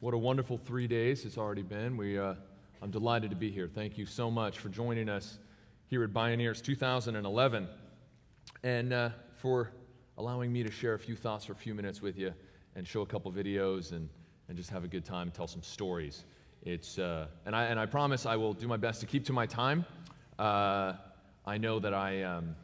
What 0.00 0.14
a 0.14 0.18
wonderful 0.18 0.58
three 0.58 0.86
days 0.86 1.24
it's 1.24 1.36
already 1.36 1.64
been. 1.64 1.96
We, 1.96 2.20
uh, 2.20 2.34
I'm 2.80 2.92
delighted 2.92 3.30
to 3.30 3.36
be 3.36 3.50
here. 3.50 3.66
Thank 3.66 3.98
you 3.98 4.06
so 4.06 4.30
much 4.30 4.60
for 4.60 4.68
joining 4.68 5.08
us 5.08 5.40
here 5.88 6.04
at 6.04 6.10
Bioneers 6.10 6.62
2011 6.62 7.66
and 8.62 8.92
uh, 8.92 9.10
for 9.32 9.72
allowing 10.16 10.52
me 10.52 10.62
to 10.62 10.70
share 10.70 10.94
a 10.94 10.98
few 11.00 11.16
thoughts 11.16 11.46
for 11.46 11.52
a 11.52 11.56
few 11.56 11.74
minutes 11.74 12.00
with 12.00 12.16
you 12.16 12.32
and 12.76 12.86
show 12.86 13.00
a 13.00 13.06
couple 13.06 13.32
videos 13.32 13.90
and, 13.90 14.08
and 14.46 14.56
just 14.56 14.70
have 14.70 14.84
a 14.84 14.86
good 14.86 15.04
time, 15.04 15.32
tell 15.32 15.48
some 15.48 15.64
stories. 15.64 16.26
It's, 16.62 17.00
uh, 17.00 17.26
and, 17.44 17.56
I, 17.56 17.64
and 17.64 17.80
I 17.80 17.86
promise 17.86 18.24
I 18.24 18.36
will 18.36 18.52
do 18.52 18.68
my 18.68 18.76
best 18.76 19.00
to 19.00 19.06
keep 19.06 19.24
to 19.24 19.32
my 19.32 19.46
time. 19.46 19.84
Uh, 20.38 20.92
I 21.44 21.58
know 21.58 21.80
that 21.80 21.92
I 21.92 22.22
um, 22.22 22.54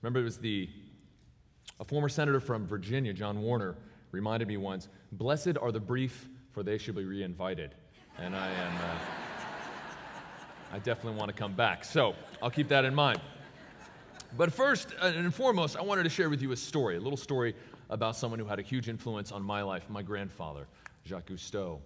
remember 0.00 0.20
it 0.20 0.24
was 0.24 0.38
the 0.38 0.68
a 1.80 1.84
former 1.84 2.08
senator 2.08 2.38
from 2.38 2.68
Virginia, 2.68 3.12
John 3.12 3.42
Warner, 3.42 3.74
reminded 4.12 4.46
me 4.46 4.58
once 4.58 4.86
Blessed 5.10 5.58
are 5.60 5.72
the 5.72 5.80
brief, 5.80 6.28
for 6.54 6.62
they 6.62 6.78
should 6.78 6.94
be 6.94 7.04
reinvited. 7.04 7.74
And 8.18 8.34
I 8.34 8.48
am, 8.48 8.76
uh, 8.76 8.98
I 10.72 10.78
definitely 10.78 11.18
want 11.18 11.30
to 11.30 11.36
come 11.36 11.52
back. 11.52 11.84
So 11.84 12.14
I'll 12.40 12.50
keep 12.50 12.68
that 12.68 12.84
in 12.84 12.94
mind. 12.94 13.20
But 14.36 14.52
first 14.52 14.94
uh, 15.02 15.06
and 15.06 15.34
foremost, 15.34 15.76
I 15.76 15.82
wanted 15.82 16.04
to 16.04 16.08
share 16.08 16.30
with 16.30 16.40
you 16.40 16.52
a 16.52 16.56
story, 16.56 16.96
a 16.96 17.00
little 17.00 17.16
story 17.16 17.54
about 17.90 18.16
someone 18.16 18.38
who 18.38 18.46
had 18.46 18.60
a 18.60 18.62
huge 18.62 18.88
influence 18.88 19.32
on 19.32 19.42
my 19.42 19.62
life, 19.62 19.90
my 19.90 20.02
grandfather, 20.02 20.66
Jacques 21.04 21.26
Cousteau. 21.26 21.80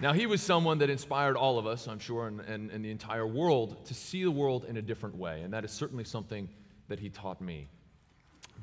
Now, 0.00 0.12
he 0.12 0.26
was 0.26 0.42
someone 0.42 0.78
that 0.78 0.90
inspired 0.90 1.36
all 1.36 1.58
of 1.58 1.66
us, 1.66 1.86
I'm 1.86 2.00
sure, 2.00 2.26
and, 2.26 2.40
and, 2.40 2.70
and, 2.70 2.84
the 2.84 2.90
entire 2.90 3.26
world 3.26 3.86
to 3.86 3.94
see 3.94 4.24
the 4.24 4.30
world 4.30 4.64
in 4.64 4.76
a 4.76 4.82
different 4.82 5.14
way. 5.14 5.42
And 5.42 5.54
that 5.54 5.64
is 5.64 5.70
certainly 5.70 6.02
something 6.02 6.48
that 6.88 6.98
he 6.98 7.10
taught 7.10 7.40
me. 7.40 7.68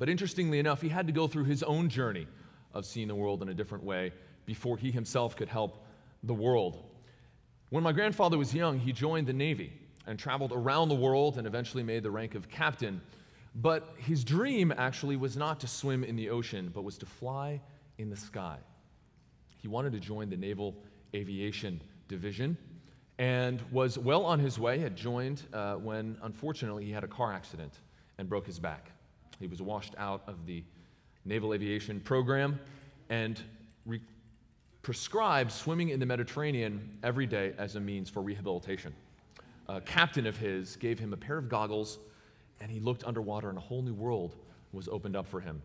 But 0.02 0.10
interestingly 0.10 0.58
enough, 0.58 0.82
he 0.82 0.90
had 0.90 1.06
to 1.06 1.14
go 1.14 1.28
through 1.28 1.44
his 1.44 1.62
own 1.62 1.88
journey 1.88 2.26
of 2.74 2.88
seeing 2.88 3.08
the 3.08 3.14
world 3.14 3.44
in 3.44 3.50
a 3.50 3.54
different 3.54 3.84
way 3.84 4.12
before 4.48 4.76
he 4.76 4.90
himself 4.90 5.36
could 5.36 5.48
help 5.48 5.86
the 6.24 6.34
world. 6.34 6.84
When 7.70 7.84
my 7.84 7.92
grandfather 7.92 8.36
was 8.36 8.52
young, 8.52 8.80
he 8.80 8.94
joined 8.94 9.28
the 9.28 9.34
Navy 9.34 9.72
and 10.08 10.18
traveled 10.18 10.54
around 10.54 10.90
the 10.90 10.96
world 10.96 11.38
and 11.38 11.46
eventually 11.46 11.84
made 11.84 12.02
the 12.02 12.10
rank 12.10 12.34
of 12.34 12.50
captain. 12.50 13.00
But 13.54 13.94
his 13.96 14.24
dream 14.24 14.74
actually 14.76 15.18
was 15.18 15.38
not 15.38 15.60
to 15.60 15.68
swim 15.68 16.04
in 16.04 16.16
the 16.16 16.32
ocean, 16.32 16.72
but 16.74 16.84
was 16.84 16.98
to 16.98 17.06
fly 17.06 17.62
in 18.00 18.10
the 18.10 18.18
sky. 18.18 18.58
He 19.60 19.68
wanted 19.68 19.94
to 19.94 20.00
join 20.00 20.32
the 20.32 20.36
Naval 20.36 20.74
Aviation 21.14 21.80
Division 22.08 22.58
and 23.20 23.62
was 23.72 24.00
well 24.00 24.26
on 24.26 24.40
his 24.40 24.58
way, 24.58 24.80
had 24.80 24.96
joined 24.96 25.44
uh, 25.54 25.76
when 25.76 26.18
unfortunately 26.24 26.86
he 26.86 26.92
had 26.92 27.04
a 27.04 27.08
car 27.08 27.32
accident 27.32 27.74
and 28.18 28.28
broke 28.28 28.48
his 28.48 28.58
back. 28.58 28.94
He 29.42 29.48
was 29.48 29.62
washed 29.62 29.96
out 29.98 30.22
of 30.28 30.46
the 30.46 30.64
Naval 31.26 31.54
Aviation 31.54 32.00
program 32.00 32.60
and 33.10 33.42
re- 33.86 34.02
prescribed 34.84 35.52
swimming 35.52 35.90
in 35.90 36.00
the 36.00 36.06
Mediterranean 36.06 36.98
every 37.04 37.26
day 37.26 37.54
as 37.58 37.76
a 37.76 37.80
means 37.80 38.10
for 38.10 38.22
rehabilitation. 38.22 38.94
A 39.68 39.82
captain 39.82 40.28
of 40.28 40.38
his 40.38 40.76
gave 40.76 41.00
him 41.00 41.12
a 41.12 41.18
pair 41.18 41.38
of 41.38 41.50
goggles, 41.50 42.00
and 42.60 42.70
he 42.70 42.80
looked 42.80 43.04
underwater, 43.04 43.50
and 43.50 43.58
a 43.58 43.62
whole 43.62 43.82
new 43.82 43.94
world 43.94 44.36
was 44.74 44.88
opened 44.88 45.16
up 45.16 45.28
for 45.28 45.40
him. 45.40 45.62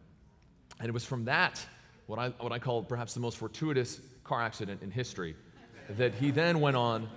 And 0.81 0.89
it 0.89 0.93
was 0.93 1.05
from 1.05 1.25
that, 1.27 1.65
what 2.07 2.19
I, 2.19 2.29
what 2.41 2.53
I 2.53 2.59
call 2.59 2.83
perhaps 2.83 3.15
the 3.15 3.21
most 3.21 3.37
fortuitous 3.37 4.01
car 4.25 4.43
accident 4.43 4.83
in 4.83 4.91
history, 4.91 5.37
that 5.91 6.15
he 6.15 6.31
then 6.31 6.61
went 6.61 6.77
on 6.77 7.09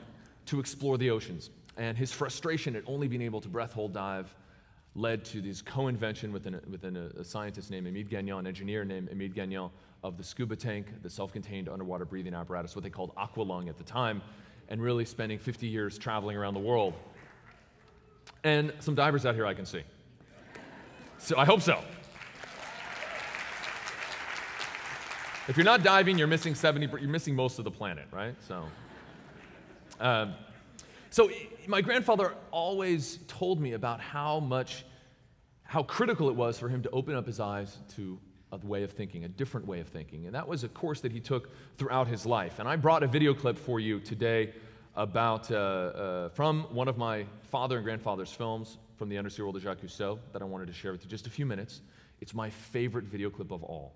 to 0.48 0.60
explore 0.60 0.98
the 0.98 1.10
oceans. 1.10 1.50
And 1.78 1.98
his 1.98 2.12
frustration 2.12 2.76
at 2.76 2.84
only 2.86 3.08
being 3.08 3.22
able 3.22 3.40
to 3.42 3.48
breath 3.48 3.72
hold 3.72 3.94
dive 3.94 4.34
led 4.96 5.24
to 5.26 5.42
this 5.42 5.62
co-invention 5.62 6.32
within, 6.32 6.60
within 6.70 6.98
a, 6.98 7.20
a, 7.20 7.24
scientist 7.24 7.70
named 7.70 7.88
Emile 7.88 8.06
Gagnan, 8.06 8.40
an 8.40 8.48
engineer 8.48 8.84
named 8.84 9.10
Emile 9.10 9.30
Gagnan, 9.30 9.70
of 10.04 10.18
the 10.18 10.24
scuba 10.24 10.56
tank, 10.56 10.88
the 11.04 11.10
self-contained 11.10 11.70
underwater 11.70 12.06
breathing 12.06 12.34
apparatus, 12.34 12.76
what 12.76 12.84
they 12.84 12.90
called 12.90 13.14
aqualung 13.16 13.70
at 13.70 13.78
the 13.78 13.84
time, 13.84 14.22
and 14.70 14.82
really 14.82 15.06
spending 15.06 15.38
50 15.38 15.68
years 15.68 15.98
traveling 15.98 16.38
around 16.38 16.54
the 16.54 16.60
world. 16.60 16.94
And 18.44 18.74
some 18.80 18.96
divers 18.96 19.26
out 19.26 19.36
here 19.36 19.46
I 19.46 19.54
can 19.54 19.66
see. 19.66 19.84
So 21.18 21.38
I 21.38 21.46
hope 21.46 21.62
so. 21.62 21.84
If 25.50 25.58
you're 25.58 25.66
not 25.66 25.84
diving, 25.84 26.18
you're 26.18 26.28
missing 26.28 26.54
70, 26.56 26.88
you're 27.02 27.10
missing 27.10 27.36
most 27.36 27.58
of 27.58 27.66
the 27.66 27.72
planet, 27.72 28.06
right? 28.12 28.36
So, 28.48 28.66
um, 30.00 30.36
so 31.10 31.30
my 31.68 31.82
grandfather 31.82 32.36
always 32.52 33.20
told 33.28 33.60
me 33.60 33.74
about 33.74 34.00
how 34.00 34.40
much, 34.40 34.86
how 35.64 35.84
critical 35.84 36.30
it 36.30 36.36
was 36.36 36.60
for 36.60 36.70
him 36.70 36.82
to 36.84 36.90
open 36.92 37.16
up 37.16 37.26
his 37.26 37.40
eyes 37.40 37.78
to 37.96 38.20
a 38.52 38.58
way 38.58 38.84
of 38.84 38.92
thinking, 38.92 39.26
a 39.26 39.28
different 39.28 39.68
way 39.68 39.80
of 39.80 39.88
thinking. 39.88 40.26
And 40.26 40.34
that 40.34 40.48
was 40.48 40.64
a 40.64 40.70
course 40.70 41.02
that 41.02 41.12
he 41.12 41.20
took 41.20 41.50
throughout 41.78 42.08
his 42.08 42.26
life. 42.26 42.60
And 42.60 42.68
I 42.68 42.76
brought 42.76 43.04
a 43.04 43.08
video 43.08 43.34
clip 43.34 43.58
for 43.58 43.80
you 43.80 44.00
today 44.00 44.54
about, 44.96 45.52
uh, 45.52 45.56
uh, 45.56 46.30
from 46.30 46.64
one 46.74 46.88
of 46.88 46.98
my 46.98 47.26
father 47.44 47.78
and 47.78 47.86
grandfather's 47.86 48.32
films 48.32 48.78
from 48.98 49.08
the 49.08 49.18
Undersea 49.18 49.44
World 49.44 49.56
of 49.56 49.62
Jacques 49.62 49.82
Cousteau 49.82 50.20
that 50.34 50.42
I 50.42 50.46
wanted 50.46 50.68
to 50.68 50.74
share 50.74 50.92
with 50.92 51.04
you 51.04 51.10
just 51.10 51.28
a 51.28 51.30
few 51.30 51.46
minutes. 51.46 51.82
It's 52.22 52.34
my 52.34 52.50
favorite 52.50 53.06
video 53.06 53.30
clip 53.30 53.52
of 53.52 53.64
all 53.64 53.94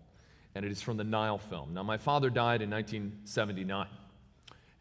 and 0.55 0.65
it 0.65 0.71
is 0.71 0.81
from 0.81 0.97
the 0.97 1.03
Nile 1.03 1.37
film. 1.37 1.73
Now, 1.73 1.83
my 1.83 1.97
father 1.97 2.29
died 2.29 2.61
in 2.61 2.69
1979, 2.69 3.87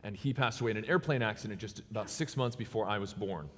and 0.04 0.16
he 0.16 0.32
passed 0.32 0.60
away 0.60 0.70
in 0.70 0.76
an 0.76 0.84
airplane 0.86 1.22
accident 1.22 1.60
just 1.60 1.80
about 1.90 2.10
six 2.10 2.36
months 2.36 2.56
before 2.56 2.86
I 2.86 2.98
was 2.98 3.12
born. 3.12 3.48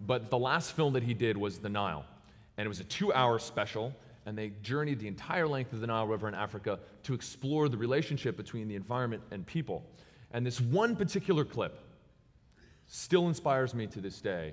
But 0.00 0.30
the 0.30 0.38
last 0.38 0.72
film 0.72 0.92
that 0.92 1.02
he 1.02 1.14
did 1.14 1.36
was 1.36 1.58
The 1.58 1.68
Nile, 1.68 2.04
and 2.58 2.66
it 2.66 2.68
was 2.68 2.80
a 2.80 2.84
two 2.84 3.12
hour 3.12 3.38
special, 3.38 3.94
and 4.26 4.36
they 4.36 4.52
journeyed 4.62 4.98
the 4.98 5.08
entire 5.08 5.46
length 5.46 5.72
of 5.72 5.80
the 5.80 5.86
Nile 5.86 6.06
River 6.06 6.28
in 6.28 6.34
Africa 6.34 6.78
to 7.04 7.14
explore 7.14 7.68
the 7.68 7.76
relationship 7.76 8.36
between 8.36 8.68
the 8.68 8.74
environment 8.74 9.22
and 9.30 9.46
people. 9.46 9.84
And 10.32 10.44
this 10.44 10.60
one 10.60 10.96
particular 10.96 11.44
clip 11.44 11.78
still 12.86 13.28
inspires 13.28 13.74
me 13.74 13.86
to 13.86 14.00
this 14.00 14.20
day, 14.20 14.52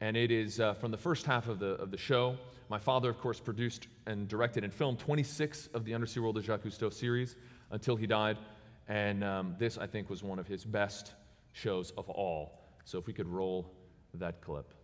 and 0.00 0.16
it 0.16 0.30
is 0.30 0.60
uh, 0.60 0.74
from 0.74 0.90
the 0.90 0.98
first 0.98 1.24
half 1.24 1.48
of 1.48 1.58
the, 1.58 1.72
of 1.76 1.90
the 1.90 1.96
show. 1.96 2.36
My 2.68 2.78
father, 2.78 3.08
of 3.08 3.18
course, 3.18 3.40
produced 3.40 3.86
and 4.06 4.28
directed 4.28 4.64
and 4.64 4.72
filmed 4.72 4.98
26 4.98 5.68
of 5.68 5.84
the 5.84 5.94
Undersea 5.94 6.20
World 6.20 6.36
of 6.36 6.44
Jacques 6.44 6.62
Cousteau 6.62 6.92
series 6.92 7.36
until 7.70 7.96
he 7.96 8.06
died. 8.06 8.36
And 8.88 9.24
um, 9.24 9.54
this, 9.58 9.78
I 9.78 9.86
think, 9.86 10.10
was 10.10 10.22
one 10.22 10.38
of 10.38 10.46
his 10.46 10.64
best 10.64 11.14
shows 11.52 11.92
of 11.96 12.08
all. 12.10 12.60
So 12.84 12.98
if 12.98 13.06
we 13.06 13.12
could 13.12 13.28
roll 13.28 13.72
that 14.14 14.40
clip. 14.40 14.74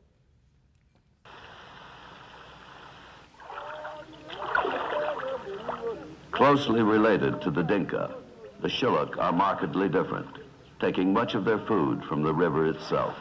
Closely 6.30 6.82
related 6.82 7.42
to 7.42 7.50
the 7.50 7.62
Dinka, 7.62 8.14
the 8.62 8.68
Shilluk 8.68 9.18
are 9.18 9.32
markedly 9.32 9.88
different, 9.88 10.38
taking 10.80 11.12
much 11.12 11.34
of 11.34 11.44
their 11.44 11.58
food 11.66 12.02
from 12.04 12.22
the 12.22 12.32
river 12.32 12.66
itself. 12.66 13.14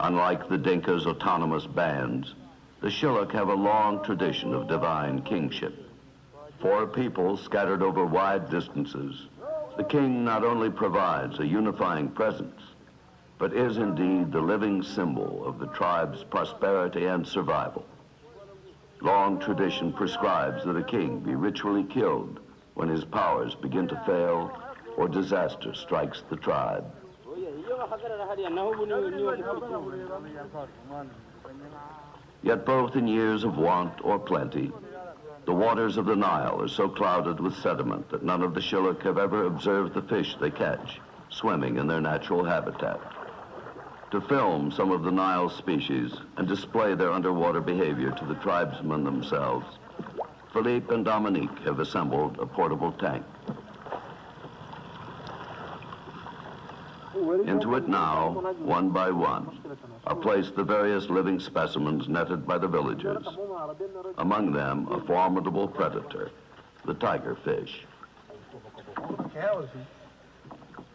Unlike 0.00 0.48
the 0.48 0.58
Dinka's 0.58 1.06
autonomous 1.06 1.66
bands, 1.66 2.34
the 2.82 2.88
Shilluk 2.88 3.32
have 3.32 3.48
a 3.48 3.54
long 3.54 4.04
tradition 4.04 4.52
of 4.52 4.68
divine 4.68 5.22
kingship. 5.22 5.74
For 6.60 6.86
people 6.86 7.36
scattered 7.36 7.82
over 7.82 8.04
wide 8.04 8.50
distances, 8.50 9.28
the 9.78 9.84
king 9.84 10.24
not 10.24 10.42
only 10.42 10.68
provides 10.68 11.38
a 11.38 11.46
unifying 11.46 12.08
presence, 12.08 12.60
but 13.38 13.54
is 13.54 13.76
indeed 13.76 14.32
the 14.32 14.40
living 14.40 14.82
symbol 14.82 15.46
of 15.46 15.60
the 15.60 15.68
tribe's 15.68 16.24
prosperity 16.24 17.06
and 17.06 17.24
survival. 17.24 17.86
Long 19.00 19.38
tradition 19.38 19.92
prescribes 19.92 20.64
that 20.64 20.76
a 20.76 20.82
king 20.82 21.20
be 21.20 21.36
ritually 21.36 21.84
killed 21.84 22.40
when 22.74 22.88
his 22.88 23.04
powers 23.04 23.54
begin 23.54 23.86
to 23.86 24.02
fail 24.04 24.50
or 24.96 25.08
disaster 25.08 25.72
strikes 25.72 26.24
the 26.28 26.36
tribe. 26.36 26.84
Yet 32.42 32.66
both 32.66 32.96
in 32.96 33.06
years 33.06 33.44
of 33.44 33.56
want 33.56 34.00
or 34.02 34.18
plenty, 34.18 34.72
the 35.46 35.52
waters 35.52 35.96
of 35.96 36.06
the 36.06 36.16
Nile 36.16 36.60
are 36.60 36.68
so 36.68 36.88
clouded 36.88 37.40
with 37.40 37.56
sediment 37.56 38.10
that 38.10 38.22
none 38.22 38.42
of 38.42 38.54
the 38.54 38.60
Shilluk 38.60 39.02
have 39.02 39.18
ever 39.18 39.44
observed 39.46 39.94
the 39.94 40.02
fish 40.02 40.36
they 40.40 40.50
catch 40.50 41.00
swimming 41.30 41.76
in 41.76 41.86
their 41.86 42.00
natural 42.00 42.44
habitat. 42.44 43.00
To 44.10 44.20
film 44.22 44.70
some 44.72 44.90
of 44.90 45.04
the 45.04 45.10
Nile 45.10 45.50
species 45.50 46.20
and 46.36 46.48
display 46.48 46.94
their 46.94 47.12
underwater 47.12 47.60
behavior 47.60 48.10
to 48.10 48.24
the 48.24 48.34
tribesmen 48.36 49.04
themselves, 49.04 49.66
Philippe 50.52 50.92
and 50.94 51.04
Dominique 51.04 51.58
have 51.64 51.78
assembled 51.78 52.38
a 52.40 52.46
portable 52.46 52.92
tank. 52.92 53.24
Into 57.18 57.74
it 57.74 57.88
now, 57.88 58.54
one 58.60 58.90
by 58.90 59.10
one, 59.10 59.58
are 60.06 60.14
placed 60.14 60.54
the 60.54 60.62
various 60.62 61.10
living 61.10 61.40
specimens 61.40 62.08
netted 62.08 62.46
by 62.46 62.58
the 62.58 62.68
villagers. 62.68 63.26
Among 64.18 64.52
them, 64.52 64.86
a 64.90 65.00
formidable 65.04 65.66
predator, 65.66 66.30
the 66.84 66.94
tiger 66.94 67.34
fish. 67.44 67.82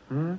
Hmm? 0.07 0.35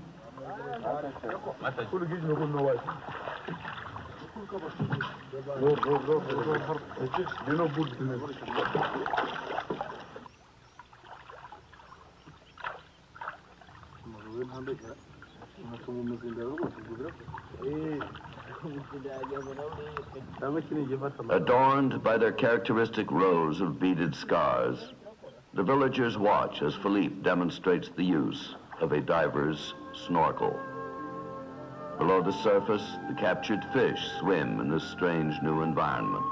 Adorned 21.30 22.02
by 22.02 22.18
their 22.18 22.33
characteristic 22.33 23.11
rows 23.11 23.61
of 23.61 23.80
beaded 23.80 24.14
scars, 24.14 24.92
the 25.54 25.62
villagers 25.62 26.18
watch 26.18 26.62
as 26.62 26.75
Philippe 26.76 27.23
demonstrates 27.23 27.90
the 27.97 28.04
use 28.04 28.56
of 28.80 28.92
a 28.92 29.00
diver's 29.00 29.75
snorkel. 30.06 30.59
Below 31.99 32.23
the 32.23 32.33
surface, 32.33 32.97
the 33.09 33.14
captured 33.14 33.64
fish 33.73 34.00
swim 34.18 34.61
in 34.61 34.68
this 34.68 34.85
strange 34.90 35.40
new 35.42 35.62
environment. 35.62 36.25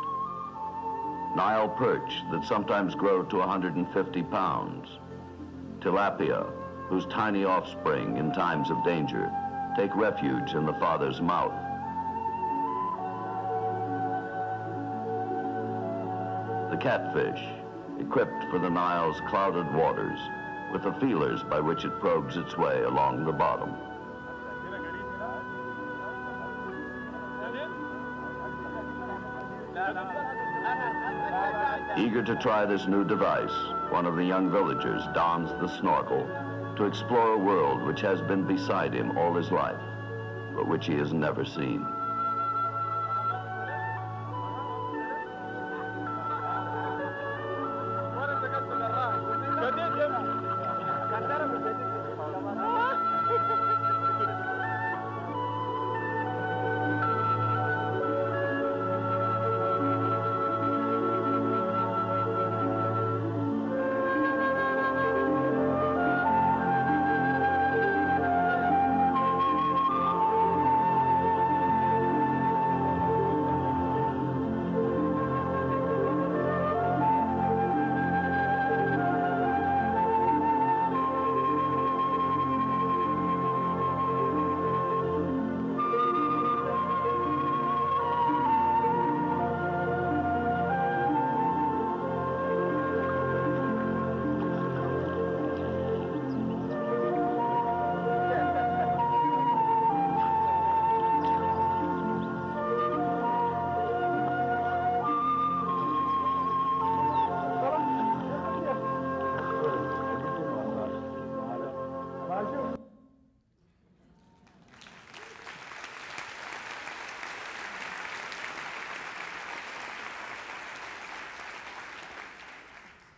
Nile 1.37 1.69
perch 1.69 2.12
that 2.31 2.45
sometimes 2.45 2.95
grow 2.95 3.23
to 3.23 3.37
150 3.37 4.23
pounds. 4.25 4.89
Tilapia, 5.81 6.62
whose 6.92 7.06
tiny 7.06 7.42
offspring 7.42 8.18
in 8.18 8.30
times 8.32 8.68
of 8.68 8.84
danger 8.84 9.32
take 9.75 9.96
refuge 9.96 10.52
in 10.52 10.66
the 10.66 10.75
father's 10.75 11.22
mouth. 11.22 11.54
The 16.70 16.76
catfish, 16.76 17.42
equipped 17.99 18.44
for 18.50 18.58
the 18.58 18.68
Nile's 18.68 19.18
clouded 19.30 19.72
waters, 19.75 20.18
with 20.70 20.82
the 20.82 20.92
feelers 21.00 21.42
by 21.44 21.61
which 21.61 21.87
it 21.87 21.99
probes 21.99 22.37
its 22.37 22.58
way 22.58 22.82
along 22.82 23.25
the 23.25 23.32
bottom. 23.32 23.75
Eager 31.96 32.22
to 32.22 32.37
try 32.37 32.66
this 32.66 32.87
new 32.87 33.02
device, 33.02 33.54
one 33.90 34.04
of 34.04 34.16
the 34.16 34.25
young 34.25 34.50
villagers 34.50 35.02
dons 35.14 35.49
the 35.58 35.68
snorkel 35.78 36.28
to 36.76 36.85
explore 36.85 37.35
a 37.35 37.38
world 37.38 37.83
which 37.83 38.00
has 38.00 38.21
been 38.23 38.47
beside 38.47 38.95
him 38.95 39.17
all 39.19 39.35
his 39.35 39.50
life, 39.50 39.81
but 40.55 40.69
which 40.69 40.87
he 40.87 40.95
has 40.95 41.12
never 41.12 41.45
seen. 41.45 41.87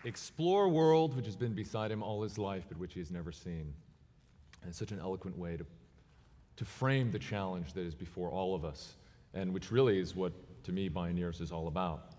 Explore 0.04 0.68
world 0.68 1.16
which 1.16 1.26
has 1.26 1.36
been 1.36 1.54
beside 1.54 1.90
him 1.90 2.02
all 2.02 2.22
his 2.22 2.36
life, 2.38 2.64
but 2.68 2.78
which 2.78 2.94
he 2.94 3.00
has 3.00 3.10
never 3.10 3.32
seen. 3.32 3.72
And 4.60 4.68
it's 4.68 4.78
such 4.78 4.92
an 4.92 5.00
eloquent 5.00 5.38
way 5.38 5.56
to, 5.56 5.66
to 6.56 6.64
frame 6.64 7.10
the 7.10 7.18
challenge 7.18 7.72
that 7.72 7.82
is 7.82 7.94
before 7.94 8.30
all 8.30 8.54
of 8.54 8.64
us, 8.64 8.94
and 9.32 9.52
which 9.52 9.70
really 9.72 9.98
is 9.98 10.14
what, 10.14 10.32
to 10.64 10.72
me, 10.72 10.88
Bioneers 10.90 11.40
is 11.40 11.52
all 11.52 11.68
about. 11.68 12.12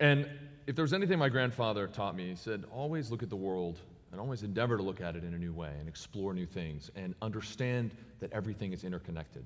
And 0.00 0.28
if 0.66 0.76
there 0.76 0.82
was 0.82 0.92
anything 0.92 1.18
my 1.18 1.30
grandfather 1.30 1.86
taught 1.86 2.14
me, 2.14 2.28
he 2.28 2.36
said, 2.36 2.64
always 2.70 3.10
look 3.10 3.22
at 3.22 3.30
the 3.30 3.36
world 3.36 3.78
and 4.12 4.20
always 4.20 4.42
endeavor 4.42 4.76
to 4.76 4.82
look 4.82 5.00
at 5.00 5.16
it 5.16 5.24
in 5.24 5.34
a 5.34 5.38
new 5.38 5.52
way 5.52 5.72
and 5.78 5.88
explore 5.88 6.34
new 6.34 6.46
things 6.46 6.90
and 6.94 7.14
understand 7.22 7.92
that 8.20 8.32
everything 8.32 8.72
is 8.72 8.84
interconnected. 8.84 9.44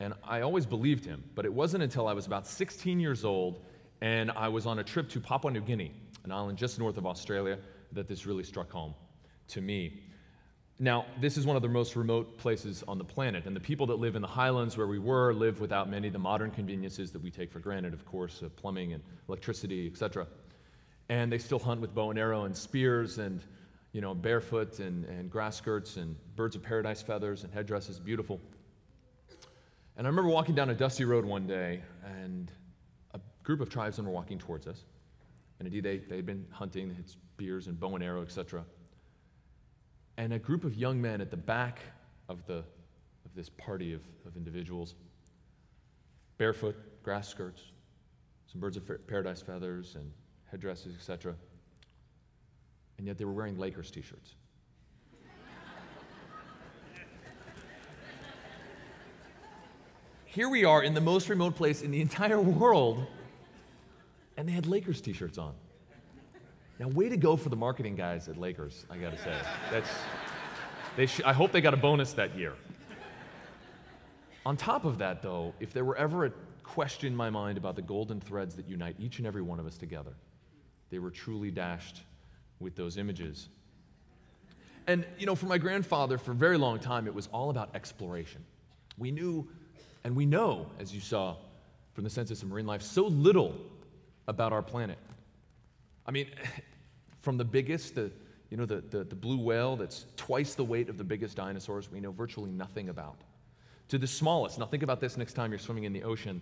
And 0.00 0.14
I 0.24 0.40
always 0.40 0.66
believed 0.66 1.04
him, 1.04 1.22
but 1.34 1.44
it 1.44 1.52
wasn't 1.52 1.82
until 1.82 2.08
I 2.08 2.12
was 2.12 2.26
about 2.26 2.46
16 2.46 2.98
years 3.00 3.24
old 3.24 3.60
and 4.04 4.30
I 4.32 4.48
was 4.48 4.66
on 4.66 4.80
a 4.80 4.84
trip 4.84 5.08
to 5.10 5.20
Papua 5.20 5.50
New 5.50 5.62
Guinea, 5.62 5.90
an 6.24 6.30
island 6.30 6.58
just 6.58 6.78
north 6.78 6.98
of 6.98 7.06
Australia, 7.06 7.56
that 7.92 8.06
this 8.06 8.26
really 8.26 8.44
struck 8.44 8.70
home 8.70 8.94
to 9.48 9.62
me. 9.62 10.02
Now, 10.78 11.06
this 11.22 11.38
is 11.38 11.46
one 11.46 11.56
of 11.56 11.62
the 11.62 11.70
most 11.70 11.96
remote 11.96 12.36
places 12.36 12.84
on 12.86 12.98
the 12.98 13.04
planet, 13.04 13.46
and 13.46 13.56
the 13.56 13.60
people 13.60 13.86
that 13.86 13.94
live 13.94 14.14
in 14.14 14.20
the 14.20 14.28
highlands 14.28 14.76
where 14.76 14.86
we 14.86 14.98
were 14.98 15.32
live 15.32 15.58
without 15.58 15.88
many 15.88 16.08
of 16.08 16.12
the 16.12 16.18
modern 16.18 16.50
conveniences 16.50 17.12
that 17.12 17.22
we 17.22 17.30
take 17.30 17.50
for 17.50 17.60
granted, 17.60 17.94
of 17.94 18.04
course, 18.04 18.42
uh, 18.44 18.50
plumbing 18.50 18.92
and 18.92 19.02
electricity, 19.26 19.86
etc. 19.86 20.26
And 21.08 21.32
they 21.32 21.38
still 21.38 21.58
hunt 21.58 21.80
with 21.80 21.94
bow 21.94 22.10
and 22.10 22.18
arrow 22.18 22.44
and 22.44 22.54
spears 22.54 23.16
and, 23.16 23.42
you 23.92 24.02
know, 24.02 24.14
barefoot 24.14 24.80
and, 24.80 25.06
and 25.06 25.30
grass 25.30 25.56
skirts 25.56 25.96
and 25.96 26.14
birds 26.36 26.56
of 26.56 26.62
paradise 26.62 27.00
feathers 27.00 27.42
and 27.42 27.54
headdresses, 27.54 27.98
beautiful. 27.98 28.38
And 29.96 30.06
I 30.06 30.10
remember 30.10 30.30
walking 30.30 30.54
down 30.54 30.68
a 30.68 30.74
dusty 30.74 31.06
road 31.06 31.24
one 31.24 31.46
day, 31.46 31.80
and 32.04 32.52
group 33.44 33.60
of 33.60 33.68
tribesmen 33.68 34.06
were 34.06 34.12
walking 34.12 34.38
towards 34.38 34.66
us. 34.66 34.84
And 35.58 35.68
indeed, 35.68 35.84
they, 35.84 35.98
they 35.98 36.16
had 36.16 36.26
been 36.26 36.46
hunting, 36.50 36.88
they 36.88 36.94
had 36.94 37.08
spears 37.08 37.68
and 37.68 37.78
bow 37.78 37.94
and 37.94 38.02
arrow, 38.02 38.22
etc. 38.22 38.64
And 40.16 40.32
a 40.32 40.38
group 40.38 40.64
of 40.64 40.74
young 40.74 41.00
men 41.00 41.20
at 41.20 41.30
the 41.30 41.36
back 41.36 41.78
of, 42.28 42.44
the, 42.46 42.64
of 43.24 43.34
this 43.36 43.50
party 43.50 43.92
of, 43.92 44.00
of 44.26 44.36
individuals, 44.36 44.96
barefoot, 46.38 46.74
grass 47.02 47.28
skirts, 47.28 47.62
some 48.46 48.60
birds 48.60 48.76
of 48.76 48.90
paradise 49.06 49.42
feathers 49.42 49.94
and 49.94 50.10
headdresses, 50.50 50.94
etc. 50.96 51.34
And 52.98 53.06
yet 53.06 53.18
they 53.18 53.24
were 53.24 53.32
wearing 53.32 53.58
Lakers 53.58 53.90
t 53.90 54.00
shirts. 54.00 54.34
Here 60.24 60.48
we 60.48 60.64
are 60.64 60.82
in 60.82 60.94
the 60.94 61.00
most 61.00 61.28
remote 61.28 61.54
place 61.56 61.82
in 61.82 61.90
the 61.90 62.00
entire 62.00 62.40
world 62.40 63.06
and 64.36 64.48
they 64.48 64.52
had 64.52 64.66
Lakers 64.66 65.00
t 65.00 65.12
shirts 65.12 65.38
on. 65.38 65.54
Now, 66.78 66.88
way 66.88 67.08
to 67.08 67.16
go 67.16 67.36
for 67.36 67.50
the 67.50 67.56
marketing 67.56 67.94
guys 67.94 68.28
at 68.28 68.36
Lakers, 68.36 68.84
I 68.90 68.96
gotta 68.96 69.18
say. 69.18 69.36
That's, 69.70 69.88
they 70.96 71.06
sh- 71.06 71.20
I 71.24 71.32
hope 71.32 71.52
they 71.52 71.60
got 71.60 71.74
a 71.74 71.78
bonus 71.78 72.12
that 72.14 72.36
year. 72.36 72.54
On 74.44 74.56
top 74.56 74.84
of 74.84 74.98
that, 74.98 75.22
though, 75.22 75.54
if 75.60 75.72
there 75.72 75.84
were 75.84 75.96
ever 75.96 76.26
a 76.26 76.32
question 76.64 77.06
in 77.06 77.16
my 77.16 77.30
mind 77.30 77.58
about 77.58 77.76
the 77.76 77.82
golden 77.82 78.20
threads 78.20 78.56
that 78.56 78.68
unite 78.68 78.96
each 78.98 79.18
and 79.18 79.26
every 79.26 79.40
one 79.42 79.60
of 79.60 79.66
us 79.66 79.78
together, 79.78 80.14
they 80.90 80.98
were 80.98 81.10
truly 81.10 81.50
dashed 81.50 82.02
with 82.58 82.74
those 82.74 82.98
images. 82.98 83.48
And, 84.86 85.06
you 85.18 85.26
know, 85.26 85.34
for 85.34 85.46
my 85.46 85.58
grandfather, 85.58 86.18
for 86.18 86.32
a 86.32 86.34
very 86.34 86.58
long 86.58 86.78
time, 86.78 87.06
it 87.06 87.14
was 87.14 87.28
all 87.32 87.50
about 87.50 87.74
exploration. 87.74 88.44
We 88.98 89.10
knew, 89.10 89.48
and 90.02 90.14
we 90.14 90.26
know, 90.26 90.66
as 90.78 90.94
you 90.94 91.00
saw 91.00 91.36
from 91.94 92.04
the 92.04 92.10
Census 92.10 92.42
of 92.42 92.48
Marine 92.48 92.66
Life, 92.66 92.82
so 92.82 93.06
little 93.06 93.54
about 94.26 94.52
our 94.52 94.62
planet. 94.62 94.98
I 96.06 96.10
mean, 96.10 96.28
from 97.22 97.36
the 97.36 97.44
biggest, 97.44 97.94
the, 97.94 98.10
you 98.50 98.56
know, 98.56 98.66
the, 98.66 98.82
the, 98.90 99.04
the, 99.04 99.14
blue 99.14 99.38
whale 99.38 99.76
that's 99.76 100.06
twice 100.16 100.54
the 100.54 100.64
weight 100.64 100.88
of 100.88 100.98
the 100.98 101.04
biggest 101.04 101.36
dinosaurs 101.36 101.90
we 101.90 102.00
know 102.00 102.12
virtually 102.12 102.50
nothing 102.50 102.88
about, 102.88 103.16
to 103.88 103.98
the 103.98 104.06
smallest. 104.06 104.58
Now, 104.58 104.66
think 104.66 104.82
about 104.82 105.00
this 105.00 105.16
next 105.16 105.32
time 105.32 105.50
you're 105.50 105.58
swimming 105.58 105.84
in 105.84 105.92
the 105.92 106.02
ocean 106.02 106.40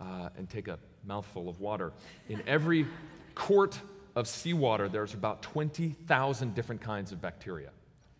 uh, 0.00 0.30
and 0.36 0.48
take 0.48 0.68
a 0.68 0.78
mouthful 1.04 1.48
of 1.48 1.60
water. 1.60 1.92
In 2.28 2.42
every 2.46 2.86
quart 3.34 3.78
of 4.14 4.26
seawater, 4.26 4.88
there's 4.88 5.14
about 5.14 5.42
20,000 5.42 6.54
different 6.54 6.80
kinds 6.80 7.12
of 7.12 7.20
bacteria. 7.20 7.70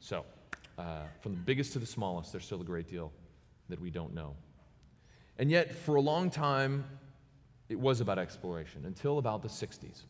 So, 0.00 0.24
uh, 0.78 1.04
from 1.20 1.32
the 1.32 1.40
biggest 1.40 1.72
to 1.72 1.78
the 1.78 1.86
smallest, 1.86 2.32
there's 2.32 2.44
still 2.44 2.60
a 2.60 2.64
great 2.64 2.88
deal 2.88 3.10
that 3.70 3.80
we 3.80 3.90
don't 3.90 4.14
know. 4.14 4.34
And 5.38 5.50
yet, 5.50 5.74
for 5.74 5.96
a 5.96 6.00
long 6.00 6.30
time, 6.30 6.84
it 7.68 7.78
was 7.78 8.00
about 8.00 8.18
exploration 8.18 8.84
until 8.86 9.18
about 9.18 9.42
the 9.42 9.48
60s, 9.48 10.02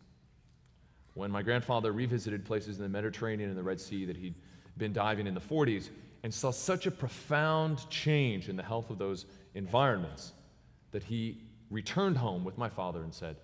when 1.14 1.30
my 1.30 1.42
grandfather 1.42 1.92
revisited 1.92 2.44
places 2.44 2.76
in 2.76 2.82
the 2.82 2.88
Mediterranean 2.88 3.48
and 3.48 3.58
the 3.58 3.62
Red 3.62 3.80
Sea 3.80 4.04
that 4.04 4.16
he'd 4.16 4.34
been 4.76 4.92
diving 4.92 5.26
in 5.26 5.34
the 5.34 5.40
40s 5.40 5.88
and 6.22 6.32
saw 6.32 6.50
such 6.50 6.86
a 6.86 6.90
profound 6.90 7.88
change 7.88 8.48
in 8.48 8.56
the 8.56 8.62
health 8.62 8.90
of 8.90 8.98
those 8.98 9.26
environments 9.54 10.32
that 10.90 11.02
he 11.02 11.38
returned 11.70 12.16
home 12.16 12.44
with 12.44 12.58
my 12.58 12.68
father 12.68 13.02
and 13.02 13.14
said, 13.14 13.36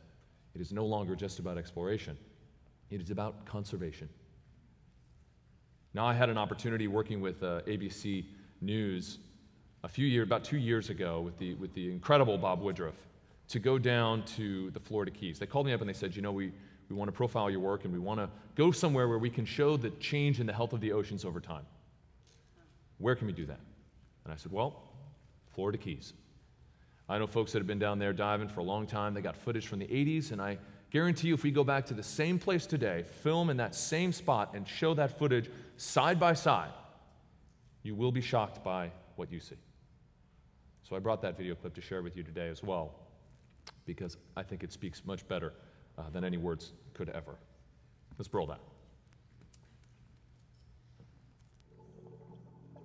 It 0.54 0.60
is 0.60 0.72
no 0.72 0.84
longer 0.84 1.16
just 1.16 1.38
about 1.38 1.56
exploration, 1.56 2.18
it 2.90 3.00
is 3.00 3.10
about 3.10 3.46
conservation. 3.46 4.08
Now, 5.94 6.06
I 6.06 6.14
had 6.14 6.30
an 6.30 6.38
opportunity 6.38 6.88
working 6.88 7.20
with 7.20 7.42
uh, 7.42 7.60
ABC 7.66 8.24
News 8.62 9.18
a 9.84 9.88
few 9.88 10.06
years, 10.06 10.26
about 10.26 10.42
two 10.42 10.56
years 10.56 10.88
ago, 10.88 11.20
with 11.20 11.36
the, 11.38 11.54
with 11.54 11.74
the 11.74 11.90
incredible 11.90 12.38
Bob 12.38 12.62
Woodruff 12.62 12.94
to 13.52 13.58
go 13.58 13.78
down 13.78 14.24
to 14.36 14.70
the 14.72 14.80
Florida 14.80 15.10
Keys. 15.10 15.38
They 15.38 15.46
called 15.46 15.66
me 15.66 15.72
up 15.72 15.80
and 15.80 15.88
they 15.88 15.94
said, 15.94 16.14
you 16.14 16.22
know, 16.22 16.32
we, 16.32 16.52
we 16.88 16.96
want 16.96 17.08
to 17.08 17.12
profile 17.12 17.50
your 17.50 17.60
work 17.60 17.84
and 17.84 17.92
we 17.92 17.98
want 17.98 18.20
to 18.20 18.28
go 18.54 18.70
somewhere 18.70 19.08
where 19.08 19.18
we 19.18 19.30
can 19.30 19.44
show 19.44 19.76
the 19.76 19.90
change 19.90 20.40
in 20.40 20.46
the 20.46 20.52
health 20.52 20.72
of 20.72 20.80
the 20.80 20.92
oceans 20.92 21.24
over 21.24 21.40
time. 21.40 21.64
Where 22.98 23.14
can 23.14 23.26
we 23.26 23.32
do 23.32 23.46
that? 23.46 23.60
And 24.24 24.32
I 24.32 24.36
said, 24.36 24.52
well, 24.52 24.82
Florida 25.54 25.78
Keys. 25.78 26.12
I 27.08 27.18
know 27.18 27.26
folks 27.26 27.52
that 27.52 27.58
have 27.58 27.66
been 27.66 27.78
down 27.78 27.98
there 27.98 28.12
diving 28.12 28.48
for 28.48 28.60
a 28.60 28.64
long 28.64 28.86
time. 28.86 29.14
They 29.14 29.20
got 29.20 29.36
footage 29.36 29.66
from 29.66 29.80
the 29.80 29.86
80s, 29.86 30.32
and 30.32 30.40
I 30.40 30.58
Guarantee 30.92 31.28
you, 31.28 31.34
if 31.34 31.42
we 31.42 31.50
go 31.50 31.64
back 31.64 31.86
to 31.86 31.94
the 31.94 32.02
same 32.02 32.38
place 32.38 32.66
today, 32.66 33.04
film 33.22 33.48
in 33.48 33.56
that 33.56 33.74
same 33.74 34.12
spot, 34.12 34.52
and 34.54 34.68
show 34.68 34.92
that 34.92 35.18
footage 35.18 35.50
side 35.78 36.20
by 36.20 36.34
side, 36.34 36.68
you 37.82 37.94
will 37.94 38.12
be 38.12 38.20
shocked 38.20 38.62
by 38.62 38.90
what 39.16 39.32
you 39.32 39.40
see. 39.40 39.56
So 40.82 40.94
I 40.94 40.98
brought 40.98 41.22
that 41.22 41.38
video 41.38 41.54
clip 41.54 41.74
to 41.76 41.80
share 41.80 42.02
with 42.02 42.14
you 42.14 42.22
today 42.22 42.48
as 42.48 42.62
well, 42.62 42.92
because 43.86 44.16
I 44.36 44.42
think 44.42 44.62
it 44.62 44.72
speaks 44.72 45.04
much 45.04 45.26
better 45.28 45.52
uh, 45.98 46.02
than 46.12 46.24
any 46.24 46.36
words 46.36 46.72
could 46.94 47.08
ever. 47.10 47.36
Let's 48.18 48.32
roll 48.32 48.46
that. 48.46 48.60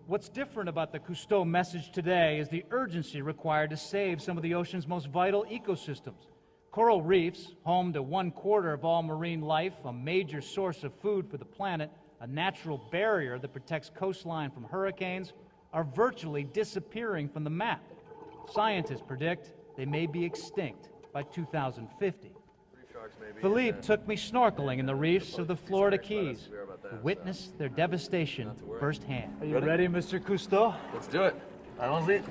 What's 0.07 0.29
different 0.29 0.69
about 0.69 0.93
the 0.93 0.99
Cousteau 0.99 1.45
message 1.45 1.91
today 1.91 2.39
is 2.39 2.47
the 2.47 2.63
urgency 2.71 3.21
required 3.21 3.71
to 3.71 3.77
save 3.77 4.21
some 4.21 4.37
of 4.37 4.43
the 4.43 4.53
ocean's 4.53 4.87
most 4.87 5.09
vital 5.09 5.45
ecosystems. 5.51 6.27
Coral 6.71 7.01
reefs, 7.01 7.55
home 7.63 7.91
to 7.91 8.01
one 8.01 8.31
quarter 8.31 8.71
of 8.71 8.85
all 8.85 9.03
marine 9.03 9.41
life, 9.41 9.73
a 9.83 9.91
major 9.91 10.39
source 10.39 10.85
of 10.85 10.93
food 11.01 11.29
for 11.29 11.37
the 11.37 11.43
planet, 11.43 11.91
a 12.21 12.27
natural 12.27 12.77
barrier 12.89 13.37
that 13.37 13.51
protects 13.51 13.91
coastline 13.93 14.49
from 14.49 14.63
hurricanes, 14.63 15.33
are 15.73 15.83
virtually 15.83 16.45
disappearing 16.45 17.27
from 17.27 17.43
the 17.43 17.49
map. 17.49 17.83
Scientists 18.53 19.03
predict 19.05 19.51
they 19.77 19.85
may 19.85 20.07
be 20.07 20.25
extinct 20.25 20.89
by 21.13 21.23
2050. 21.23 22.31
Philippe 23.41 23.81
took 23.81 24.05
me 24.07 24.15
snorkeling 24.15 24.79
in 24.79 24.85
the 24.85 24.95
reefs 24.95 25.37
of 25.37 25.47
the 25.47 25.55
Florida 25.55 25.97
Keys 25.97 26.49
to 26.89 26.95
witness 27.03 27.51
their 27.57 27.69
devastation 27.69 28.51
firsthand. 28.79 29.37
Are 29.39 29.45
you 29.45 29.59
ready, 29.59 29.87
Mr. 29.87 30.19
Cousteau? 30.19 30.75
Let's 30.93 31.07
do 31.07 31.23
it. 31.23 31.35
Allons-y. 31.79 32.21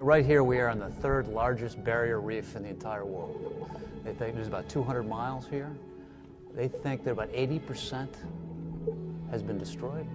Right 0.00 0.26
here, 0.26 0.42
we 0.42 0.58
are 0.58 0.68
on 0.68 0.80
the 0.80 0.90
third 0.90 1.28
largest 1.28 1.82
barrier 1.84 2.20
reef 2.20 2.56
in 2.56 2.64
the 2.64 2.68
entire 2.68 3.04
world. 3.04 3.70
They 4.04 4.12
think 4.12 4.34
there's 4.34 4.48
about 4.48 4.68
200 4.68 5.04
miles 5.04 5.46
here. 5.46 5.70
They 6.54 6.66
think 6.66 7.04
that 7.04 7.12
about 7.12 7.32
80% 7.32 8.08
has 9.30 9.44
been 9.44 9.58
destroyed. 9.58 10.06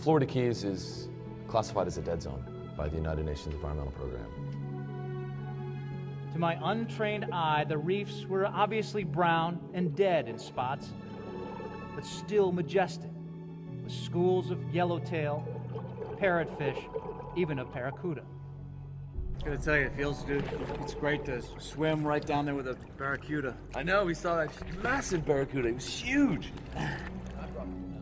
The 0.00 0.04
Florida 0.04 0.24
Keys 0.24 0.64
is 0.64 1.10
classified 1.46 1.86
as 1.86 1.98
a 1.98 2.00
dead 2.00 2.22
zone 2.22 2.42
by 2.74 2.88
the 2.88 2.96
United 2.96 3.26
Nations 3.26 3.54
Environmental 3.54 3.92
Program. 3.92 4.24
To 6.32 6.38
my 6.38 6.58
untrained 6.62 7.26
eye, 7.30 7.64
the 7.68 7.76
reefs 7.76 8.24
were 8.24 8.46
obviously 8.46 9.04
brown 9.04 9.60
and 9.74 9.94
dead 9.94 10.26
in 10.26 10.38
spots, 10.38 10.88
but 11.94 12.06
still 12.06 12.50
majestic, 12.50 13.10
with 13.84 13.92
schools 13.92 14.50
of 14.50 14.58
yellowtail, 14.72 15.46
parrotfish, 16.18 16.82
even 17.36 17.58
a 17.58 17.66
barracuda. 17.66 18.22
I 19.42 19.44
Gotta 19.44 19.58
tell 19.58 19.76
you, 19.76 19.82
it 19.82 19.92
feels, 19.98 20.24
dude. 20.24 20.48
It's 20.80 20.94
great 20.94 21.26
to 21.26 21.42
swim 21.58 22.06
right 22.06 22.24
down 22.24 22.46
there 22.46 22.54
with 22.54 22.68
a 22.68 22.78
barracuda. 22.96 23.54
I 23.74 23.82
know, 23.82 24.06
we 24.06 24.14
saw 24.14 24.36
that 24.36 24.82
massive 24.82 25.26
barracuda. 25.26 25.68
It 25.68 25.74
was 25.74 25.86
huge. 25.86 26.54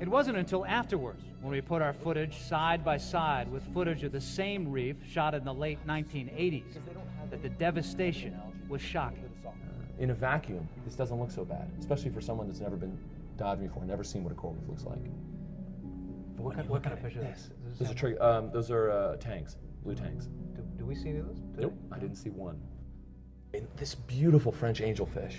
It 0.01 0.07
wasn't 0.09 0.37
until 0.39 0.65
afterwards, 0.65 1.25
when 1.41 1.53
we 1.53 1.61
put 1.61 1.83
our 1.83 1.93
footage 1.93 2.39
side 2.39 2.85
by 2.85 2.97
side 2.99 3.51
with 3.51 3.63
footage 3.75 4.05
of 4.05 4.13
the 4.13 4.21
same 4.21 4.71
reef 4.71 4.97
shot 5.09 5.35
in 5.35 5.45
the 5.45 5.53
late 5.55 5.85
1980s, 5.87 6.79
that 7.31 7.43
the 7.43 7.49
devastation 7.49 8.37
was 8.69 8.81
shocking. 8.81 9.25
In 9.99 10.11
a 10.11 10.15
vacuum, 10.15 10.69
this 10.85 10.95
doesn't 10.95 11.19
look 11.19 11.31
so 11.33 11.45
bad, 11.45 11.69
especially 11.81 12.11
for 12.11 12.21
someone 12.21 12.47
that's 12.47 12.61
never 12.61 12.77
been 12.77 12.97
diving 13.37 13.67
before, 13.67 13.85
never 13.85 14.05
seen 14.05 14.23
what 14.23 14.33
a 14.33 14.37
coral 14.37 14.55
reef 14.55 14.69
looks 14.69 14.85
like. 14.85 15.03
But 16.37 16.45
what, 16.45 16.55
kind, 16.55 16.69
what 16.69 16.83
kind 16.85 16.93
of 16.93 17.01
fish 17.01 17.17
are 17.17 17.21
this? 17.23 17.51
Those 17.81 17.91
are, 17.91 17.95
trig- 17.95 18.21
um, 18.21 18.51
those 18.53 18.71
are 18.71 18.91
uh, 18.93 19.17
tangs, 19.17 19.57
blue 19.83 19.97
tangs. 19.97 20.29
Do, 20.55 20.63
do 20.79 20.87
we 20.87 20.95
see 20.95 21.09
any 21.09 21.19
of 21.19 21.27
those? 21.27 21.39
today? 21.41 21.63
Nope, 21.63 21.75
I 21.91 21.99
didn't 21.99 22.15
see 22.17 22.31
one. 22.31 22.61
And 23.55 23.67
this 23.77 23.97
beautiful 23.97 24.53
French 24.53 24.81
angelfish. 24.81 25.35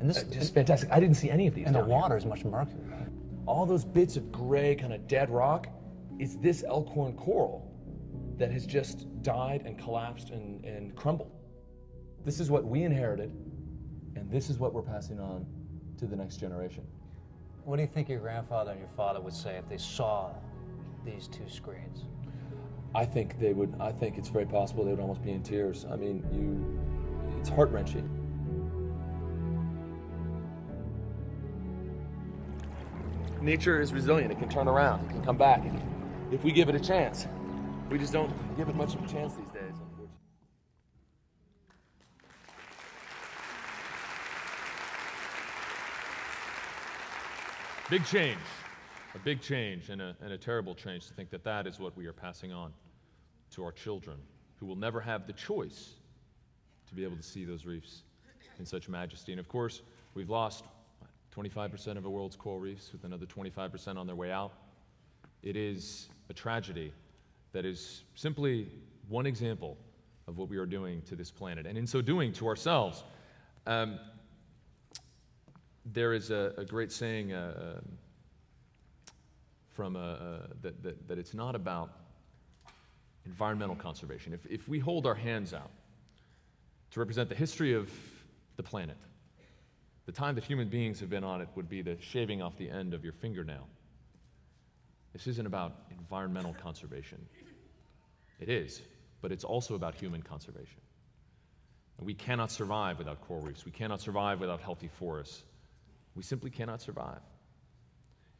And 0.00 0.10
this 0.10 0.18
Uh, 0.18 0.24
just 0.30 0.52
fantastic. 0.52 0.90
I 0.92 1.00
didn't 1.00 1.16
see 1.16 1.30
any 1.30 1.46
of 1.46 1.54
these. 1.54 1.64
and 1.66 1.74
the 1.74 1.78
down 1.78 1.88
here. 1.88 1.98
water 1.98 2.16
is 2.18 2.26
much 2.26 2.44
murkier. 2.44 2.76
All 3.46 3.66
those 3.66 3.84
bits 3.84 4.16
of 4.16 4.32
gray, 4.32 4.74
kind 4.74 4.92
of 4.92 5.06
dead 5.06 5.30
rock, 5.30 5.68
is 6.18 6.38
this 6.38 6.64
elkhorn 6.64 7.14
coral 7.14 7.70
that 8.38 8.50
has 8.50 8.66
just 8.66 9.06
died 9.22 9.62
and 9.64 9.78
collapsed 9.78 10.30
and, 10.30 10.64
and 10.64 10.94
crumbled. 10.96 11.32
This 12.24 12.40
is 12.40 12.50
what 12.50 12.64
we 12.64 12.82
inherited, 12.82 13.30
and 14.16 14.30
this 14.30 14.48
is 14.48 14.58
what 14.58 14.72
we're 14.72 14.82
passing 14.82 15.20
on 15.20 15.46
to 15.98 16.06
the 16.06 16.16
next 16.16 16.38
generation. 16.38 16.84
What 17.64 17.76
do 17.76 17.82
you 17.82 17.88
think 17.88 18.08
your 18.08 18.18
grandfather 18.18 18.72
and 18.72 18.80
your 18.80 18.90
father 18.96 19.20
would 19.20 19.32
say 19.32 19.56
if 19.56 19.68
they 19.68 19.78
saw 19.78 20.30
these 21.04 21.28
two 21.28 21.48
screens? 21.48 22.04
I 22.94 23.04
think 23.04 23.38
they 23.40 23.52
would. 23.52 23.74
I 23.80 23.90
think 23.90 24.18
it's 24.18 24.28
very 24.28 24.46
possible 24.46 24.84
they 24.84 24.92
would 24.92 25.00
almost 25.00 25.22
be 25.22 25.32
in 25.32 25.42
tears. 25.42 25.84
I 25.90 25.96
mean, 25.96 26.24
you, 26.32 27.40
it's 27.40 27.48
heart 27.48 27.70
wrenching. 27.70 28.08
Nature 33.44 33.78
is 33.82 33.92
resilient. 33.92 34.32
It 34.32 34.38
can 34.38 34.48
turn 34.48 34.68
around. 34.68 35.04
It 35.04 35.10
can 35.10 35.22
come 35.22 35.36
back 35.36 35.62
if 36.32 36.42
we 36.42 36.50
give 36.50 36.70
it 36.70 36.74
a 36.74 36.80
chance. 36.80 37.26
We 37.90 37.98
just 37.98 38.10
don't 38.10 38.32
give 38.56 38.70
it 38.70 38.74
much 38.74 38.94
of 38.94 39.04
a 39.04 39.06
chance 39.06 39.34
these 39.34 39.50
days. 39.50 39.74
Big 47.90 48.06
change. 48.06 48.38
A 49.14 49.18
big 49.18 49.42
change 49.42 49.90
and 49.90 50.00
a, 50.00 50.16
and 50.22 50.32
a 50.32 50.38
terrible 50.38 50.74
change 50.74 51.06
to 51.08 51.12
think 51.12 51.28
that 51.28 51.44
that 51.44 51.66
is 51.66 51.78
what 51.78 51.94
we 51.98 52.06
are 52.06 52.14
passing 52.14 52.50
on 52.50 52.72
to 53.50 53.62
our 53.62 53.72
children, 53.72 54.16
who 54.56 54.64
will 54.64 54.74
never 54.74 55.02
have 55.02 55.26
the 55.26 55.34
choice 55.34 55.90
to 56.88 56.94
be 56.94 57.04
able 57.04 57.18
to 57.18 57.22
see 57.22 57.44
those 57.44 57.66
reefs 57.66 58.04
in 58.58 58.64
such 58.64 58.88
majesty. 58.88 59.32
And 59.32 59.38
of 59.38 59.48
course, 59.48 59.82
we've 60.14 60.30
lost 60.30 60.64
25% 61.34 61.96
of 61.96 62.02
the 62.02 62.10
world's 62.10 62.36
coral 62.36 62.60
reefs, 62.60 62.92
with 62.92 63.04
another 63.04 63.26
25% 63.26 63.96
on 63.96 64.06
their 64.06 64.16
way 64.16 64.30
out. 64.30 64.52
It 65.42 65.56
is 65.56 66.08
a 66.30 66.32
tragedy 66.32 66.92
that 67.52 67.64
is 67.64 68.04
simply 68.14 68.68
one 69.08 69.26
example 69.26 69.76
of 70.26 70.38
what 70.38 70.48
we 70.48 70.56
are 70.56 70.66
doing 70.66 71.02
to 71.02 71.16
this 71.16 71.30
planet, 71.30 71.66
and 71.66 71.76
in 71.76 71.86
so 71.86 72.00
doing 72.00 72.32
to 72.34 72.46
ourselves. 72.46 73.04
Um, 73.66 73.98
there 75.92 76.14
is 76.14 76.30
a, 76.30 76.54
a 76.56 76.64
great 76.64 76.90
saying 76.90 77.32
uh, 77.32 77.76
um, 77.78 77.98
from 79.68 79.96
uh, 79.96 80.00
uh, 80.00 80.38
that, 80.62 80.82
that, 80.82 81.08
that 81.08 81.18
it's 81.18 81.34
not 81.34 81.54
about 81.54 81.90
environmental 83.26 83.76
conservation. 83.76 84.32
If, 84.32 84.46
if 84.46 84.68
we 84.68 84.78
hold 84.78 85.06
our 85.06 85.14
hands 85.14 85.52
out 85.52 85.70
to 86.92 87.00
represent 87.00 87.28
the 87.28 87.34
history 87.34 87.74
of 87.74 87.90
the 88.56 88.62
planet, 88.62 88.96
the 90.06 90.12
time 90.12 90.34
that 90.34 90.44
human 90.44 90.68
beings 90.68 91.00
have 91.00 91.10
been 91.10 91.24
on 91.24 91.40
it 91.40 91.48
would 91.54 91.68
be 91.68 91.82
the 91.82 91.96
shaving 92.00 92.42
off 92.42 92.56
the 92.56 92.68
end 92.70 92.94
of 92.94 93.04
your 93.04 93.12
fingernail. 93.12 93.66
This 95.12 95.26
isn't 95.26 95.46
about 95.46 95.72
environmental 95.98 96.54
conservation. 96.54 97.24
It 98.40 98.48
is, 98.48 98.82
but 99.22 99.32
it's 99.32 99.44
also 99.44 99.74
about 99.74 99.94
human 99.94 100.22
conservation. 100.22 100.80
And 101.98 102.06
we 102.06 102.14
cannot 102.14 102.50
survive 102.50 102.98
without 102.98 103.20
coral 103.22 103.42
reefs. 103.42 103.64
We 103.64 103.70
cannot 103.70 104.00
survive 104.00 104.40
without 104.40 104.60
healthy 104.60 104.90
forests. 104.98 105.44
We 106.16 106.22
simply 106.22 106.50
cannot 106.50 106.82
survive. 106.82 107.20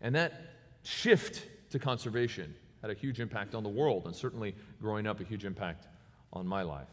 And 0.00 0.14
that 0.16 0.32
shift 0.82 1.46
to 1.70 1.78
conservation 1.78 2.54
had 2.82 2.90
a 2.90 2.94
huge 2.94 3.20
impact 3.20 3.54
on 3.54 3.62
the 3.62 3.68
world, 3.68 4.04
and 4.04 4.14
certainly 4.14 4.54
growing 4.80 5.06
up, 5.06 5.20
a 5.20 5.24
huge 5.24 5.44
impact 5.44 5.86
on 6.32 6.46
my 6.46 6.62
life. 6.62 6.88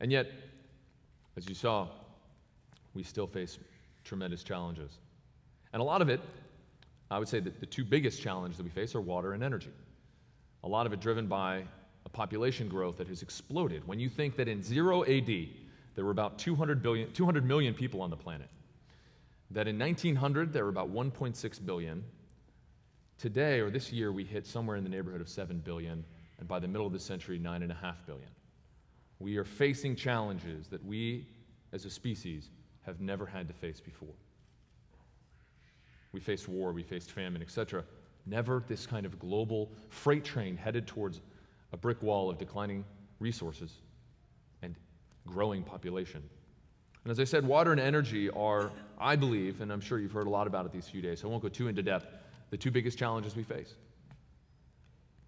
And 0.00 0.12
yet, 0.12 0.30
as 1.36 1.48
you 1.48 1.54
saw, 1.54 1.88
we 2.94 3.02
still 3.02 3.26
face 3.26 3.58
tremendous 4.04 4.42
challenges. 4.42 4.98
And 5.72 5.80
a 5.80 5.84
lot 5.84 6.02
of 6.02 6.08
it, 6.08 6.20
I 7.10 7.18
would 7.18 7.28
say 7.28 7.40
that 7.40 7.60
the 7.60 7.66
two 7.66 7.84
biggest 7.84 8.22
challenges 8.22 8.56
that 8.58 8.64
we 8.64 8.70
face 8.70 8.94
are 8.94 9.00
water 9.00 9.32
and 9.34 9.42
energy. 9.42 9.72
A 10.62 10.68
lot 10.68 10.86
of 10.86 10.92
it 10.92 11.00
driven 11.00 11.26
by 11.26 11.64
a 12.06 12.08
population 12.08 12.68
growth 12.68 12.96
that 12.98 13.08
has 13.08 13.22
exploded. 13.22 13.86
When 13.86 13.98
you 13.98 14.08
think 14.08 14.36
that 14.36 14.48
in 14.48 14.62
0 14.62 15.04
AD, 15.04 15.48
there 15.94 16.04
were 16.04 16.10
about 16.10 16.38
200, 16.38 16.82
billion, 16.82 17.12
200 17.12 17.44
million 17.44 17.74
people 17.74 18.02
on 18.02 18.10
the 18.10 18.16
planet, 18.16 18.48
that 19.50 19.68
in 19.68 19.78
1900 19.78 20.52
there 20.52 20.64
were 20.64 20.70
about 20.70 20.92
1.6 20.92 21.66
billion. 21.66 22.04
Today, 23.18 23.60
or 23.60 23.70
this 23.70 23.92
year, 23.92 24.12
we 24.12 24.24
hit 24.24 24.46
somewhere 24.46 24.76
in 24.76 24.84
the 24.84 24.90
neighborhood 24.90 25.20
of 25.20 25.28
7 25.28 25.58
billion, 25.64 26.04
and 26.38 26.48
by 26.48 26.58
the 26.58 26.68
middle 26.68 26.86
of 26.86 26.92
the 26.92 26.98
century, 26.98 27.38
9.5 27.38 27.94
billion. 28.06 28.28
We 29.20 29.36
are 29.36 29.44
facing 29.44 29.94
challenges 29.94 30.66
that 30.68 30.84
we, 30.84 31.26
as 31.72 31.84
a 31.84 31.90
species, 31.90 32.50
have 32.86 33.00
never 33.00 33.26
had 33.26 33.48
to 33.48 33.54
face 33.54 33.80
before. 33.80 34.14
We 36.12 36.20
faced 36.20 36.48
war, 36.48 36.72
we 36.72 36.82
faced 36.82 37.10
famine, 37.10 37.42
etc. 37.42 37.84
Never 38.26 38.62
this 38.68 38.86
kind 38.86 39.04
of 39.04 39.18
global 39.18 39.70
freight 39.88 40.24
train 40.24 40.56
headed 40.56 40.86
towards 40.86 41.20
a 41.72 41.76
brick 41.76 42.02
wall 42.02 42.30
of 42.30 42.38
declining 42.38 42.84
resources 43.18 43.72
and 44.62 44.76
growing 45.26 45.62
population. 45.62 46.22
And 47.04 47.10
as 47.10 47.20
I 47.20 47.24
said, 47.24 47.46
water 47.46 47.72
and 47.72 47.80
energy 47.80 48.30
are, 48.30 48.70
I 48.98 49.16
believe, 49.16 49.60
and 49.60 49.72
I'm 49.72 49.80
sure 49.80 49.98
you've 49.98 50.12
heard 50.12 50.26
a 50.26 50.30
lot 50.30 50.46
about 50.46 50.64
it 50.64 50.72
these 50.72 50.88
few 50.88 51.02
days, 51.02 51.20
so 51.20 51.28
I 51.28 51.30
won't 51.30 51.42
go 51.42 51.48
too 51.48 51.68
into 51.68 51.82
depth, 51.82 52.06
the 52.50 52.56
two 52.56 52.70
biggest 52.70 52.96
challenges 52.96 53.36
we 53.36 53.42
face. 53.42 53.74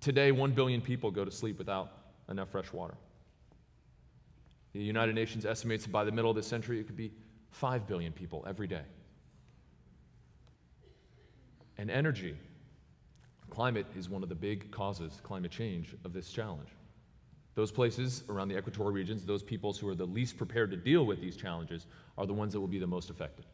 Today, 0.01 0.31
one 0.31 0.53
billion 0.53 0.81
people 0.81 1.11
go 1.11 1.25
to 1.25 1.31
sleep 1.31 1.59
without 1.59 1.91
enough 2.31 2.51
fresh 2.51 2.73
water. 2.73 2.95
The 4.73 4.79
United 4.81 5.15
Nations 5.15 5.45
estimates 5.45 5.85
that 5.85 5.91
by 5.91 6.05
the 6.05 6.13
middle 6.13 6.31
of 6.31 6.37
this 6.37 6.47
century, 6.47 6.79
it 6.79 6.87
could 6.87 6.97
be 6.97 7.11
5 7.57 7.87
billion 7.87 8.13
people 8.13 8.45
every 8.47 8.67
day. 8.67 8.83
And 11.79 11.91
energy, 11.91 12.37
climate 13.49 13.87
is 13.97 14.11
one 14.11 14.23
of 14.23 14.29
the 14.29 14.35
big 14.35 14.71
causes, 14.71 15.21
climate 15.23 15.51
change, 15.51 15.95
of 16.05 16.13
this 16.13 16.31
challenge. 16.31 16.69
Those 17.55 17.73
places 17.73 18.25
around 18.29 18.49
the 18.49 18.59
equatorial 18.59 18.93
regions, 18.93 19.25
those 19.25 19.43
peoples 19.43 19.79
who 19.79 19.89
are 19.89 19.95
the 19.95 20.05
least 20.05 20.37
prepared 20.37 20.71
to 20.71 20.77
deal 20.77 21.07
with 21.07 21.23
these 21.23 21.35
challenges, 21.35 21.87
are 22.19 22.27
the 22.27 22.35
ones 22.35 22.53
that 22.53 22.61
will 22.61 22.69
be 22.69 22.79
the 22.79 22.87
most 22.87 23.09
affected. 23.09 23.47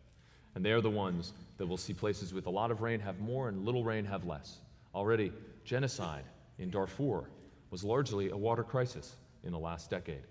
And 0.56 0.64
they 0.64 0.72
are 0.72 0.80
the 0.80 0.90
ones 0.90 1.32
that 1.58 1.66
will 1.66 1.76
see 1.76 1.94
places 1.94 2.34
with 2.34 2.46
a 2.46 2.50
lot 2.50 2.72
of 2.72 2.82
rain 2.82 2.98
have 2.98 3.20
more 3.20 3.48
and 3.48 3.64
little 3.64 3.84
rain 3.84 4.04
have 4.04 4.24
less. 4.24 4.58
Already, 4.96 5.32
genocide 5.64 6.24
in 6.58 6.70
Darfur 6.70 7.30
was 7.70 7.84
largely 7.84 8.30
a 8.30 8.36
water 8.36 8.64
crisis 8.64 9.14
in 9.44 9.52
the 9.52 9.58
last 9.60 9.90
decade. 9.90 10.24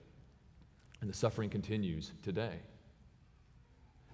And 0.99 1.09
the 1.09 1.13
suffering 1.13 1.49
continues 1.49 2.11
today. 2.21 2.59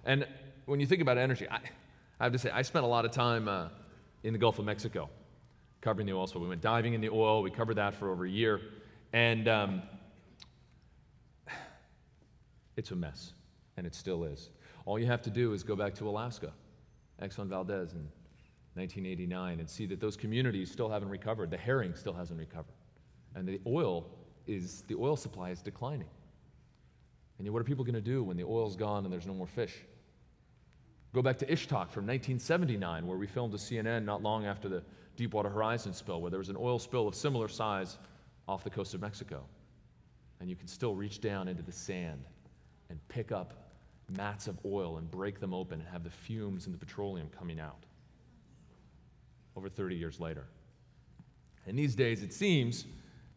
And 0.08 0.26
when 0.64 0.80
you 0.80 0.86
think 0.86 1.02
about 1.02 1.18
energy, 1.18 1.46
I, 1.50 1.60
I 2.18 2.24
have 2.24 2.32
to 2.32 2.38
say, 2.38 2.50
I 2.50 2.62
spent 2.62 2.82
a 2.82 2.88
lot 2.88 3.04
of 3.04 3.10
time 3.10 3.46
uh, 3.46 3.68
in 4.22 4.32
the 4.32 4.38
Gulf 4.38 4.58
of 4.58 4.64
Mexico 4.64 5.10
covering 5.82 6.06
the 6.06 6.14
oil 6.14 6.26
spill. 6.26 6.40
We 6.40 6.48
went 6.48 6.62
diving 6.62 6.94
in 6.94 7.02
the 7.02 7.10
oil, 7.10 7.42
we 7.42 7.50
covered 7.50 7.74
that 7.74 7.94
for 7.94 8.10
over 8.10 8.24
a 8.24 8.30
year. 8.30 8.58
And 9.12 9.46
um, 9.48 9.82
it's 12.78 12.90
a 12.90 12.96
mess, 12.96 13.34
and 13.76 13.86
it 13.86 13.94
still 13.94 14.24
is. 14.24 14.48
All 14.86 14.98
you 14.98 15.04
have 15.04 15.20
to 15.22 15.30
do 15.30 15.52
is 15.52 15.62
go 15.62 15.76
back 15.76 15.94
to 15.96 16.08
Alaska, 16.08 16.54
Exxon 17.20 17.46
Valdez 17.46 17.92
in 17.92 18.08
1989, 18.76 19.60
and 19.60 19.68
see 19.68 19.84
that 19.84 20.00
those 20.00 20.16
communities 20.16 20.72
still 20.72 20.88
haven't 20.88 21.10
recovered. 21.10 21.50
The 21.50 21.58
herring 21.58 21.94
still 21.94 22.14
hasn't 22.14 22.38
recovered. 22.38 22.74
And 23.34 23.46
the 23.46 23.60
oil 23.66 24.06
is, 24.46 24.84
the 24.88 24.94
oil 24.94 25.16
supply 25.16 25.50
is 25.50 25.60
declining. 25.60 26.08
And 27.36 27.46
yet, 27.46 27.52
what 27.52 27.60
are 27.60 27.64
people 27.64 27.84
going 27.84 27.94
to 27.94 28.00
do 28.00 28.24
when 28.24 28.38
the 28.38 28.44
oil's 28.44 28.74
gone 28.74 29.04
and 29.04 29.12
there's 29.12 29.26
no 29.26 29.34
more 29.34 29.46
fish? 29.46 29.74
Go 31.14 31.22
back 31.22 31.38
to 31.38 31.46
Ixtoc 31.46 31.90
from 31.90 32.06
1979, 32.06 33.06
where 33.06 33.16
we 33.16 33.26
filmed 33.26 33.54
a 33.54 33.56
CNN 33.56 34.04
not 34.04 34.22
long 34.22 34.44
after 34.44 34.68
the 34.68 34.82
Deepwater 35.16 35.48
Horizon 35.48 35.92
spill, 35.92 36.20
where 36.20 36.30
there 36.30 36.38
was 36.38 36.50
an 36.50 36.56
oil 36.58 36.78
spill 36.78 37.08
of 37.08 37.14
similar 37.14 37.48
size 37.48 37.98
off 38.46 38.62
the 38.62 38.70
coast 38.70 38.94
of 38.94 39.00
Mexico. 39.00 39.44
And 40.40 40.48
you 40.50 40.56
can 40.56 40.68
still 40.68 40.94
reach 40.94 41.20
down 41.20 41.48
into 41.48 41.62
the 41.62 41.72
sand 41.72 42.24
and 42.90 43.00
pick 43.08 43.32
up 43.32 43.68
mats 44.16 44.46
of 44.46 44.58
oil 44.64 44.98
and 44.98 45.10
break 45.10 45.40
them 45.40 45.52
open 45.52 45.80
and 45.80 45.88
have 45.88 46.04
the 46.04 46.10
fumes 46.10 46.66
and 46.66 46.74
the 46.74 46.78
petroleum 46.78 47.28
coming 47.36 47.60
out 47.60 47.84
over 49.56 49.68
30 49.68 49.96
years 49.96 50.20
later. 50.20 50.44
And 51.66 51.78
these 51.78 51.94
days, 51.94 52.22
it 52.22 52.32
seems 52.32 52.86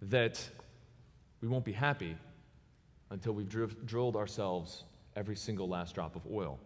that 0.03 0.47
we 1.41 1.47
won't 1.47 1.65
be 1.65 1.73
happy 1.73 2.15
until 3.10 3.34
we've 3.34 3.49
dr- 3.49 3.86
drilled 3.86 4.15
ourselves 4.15 4.84
every 5.15 5.36
single 5.36 5.67
last 5.67 5.95
drop 5.95 6.15
of 6.15 6.21
oil. 6.31 6.60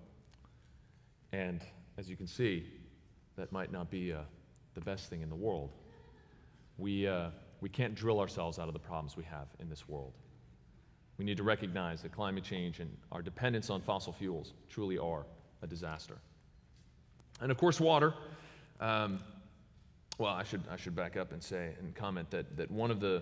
And 1.32 1.62
as 1.98 2.10
you 2.10 2.16
can 2.16 2.28
see, 2.28 2.66
that 3.38 3.52
might 3.52 3.72
not 3.72 3.90
be 3.90 4.14
uh, 4.14 4.20
the 4.74 4.82
best 4.82 5.10
thing 5.10 5.22
in 5.22 5.30
the 5.30 5.36
world. 5.36 5.72
We, 6.78 7.08
uh, 7.08 7.30
we 7.62 7.70
can't 7.70 7.96
drill 7.96 8.20
ourselves 8.20 8.60
out 8.60 8.68
of 8.68 8.74
the 8.74 8.80
problems 8.80 9.18
we 9.18 9.24
have 9.26 9.48
in 9.60 9.70
this 9.70 9.88
world. 9.88 10.14
We 11.18 11.26
need 11.26 11.38
to 11.38 11.44
recognize 11.44 12.02
that 12.02 12.12
climate 12.12 12.44
change 12.44 12.80
and 12.80 12.96
our 13.12 13.22
dependence 13.22 13.70
on 13.70 13.82
fossil 13.82 14.12
fuels 14.12 14.54
truly 14.70 14.98
are 14.98 15.26
a 15.62 15.68
disaster. 15.68 16.18
And 17.42 17.52
of 17.52 17.58
course, 17.58 17.80
water. 17.80 18.14
Um, 18.80 19.20
well, 20.18 20.34
I 20.34 20.44
should, 20.44 20.62
I 20.70 20.78
should 20.78 20.96
back 20.96 21.18
up 21.18 21.32
and 21.32 21.42
say 21.42 21.74
and 21.80 21.94
comment 21.96 22.30
that, 22.32 22.58
that 22.58 22.72
one 22.72 22.92
of 22.92 23.00
the 23.00 23.22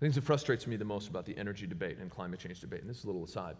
things 0.00 0.14
that 0.14 0.24
frustrates 0.24 0.66
me 0.66 0.76
the 0.76 0.84
most 0.84 1.08
about 1.08 1.26
the 1.26 1.36
energy 1.36 1.66
debate 1.66 1.98
and 1.98 2.10
climate 2.10 2.40
change 2.40 2.60
debate, 2.60 2.80
and 2.80 2.88
this 2.88 2.98
is 2.98 3.04
a 3.04 3.06
little 3.06 3.24
aside, 3.24 3.56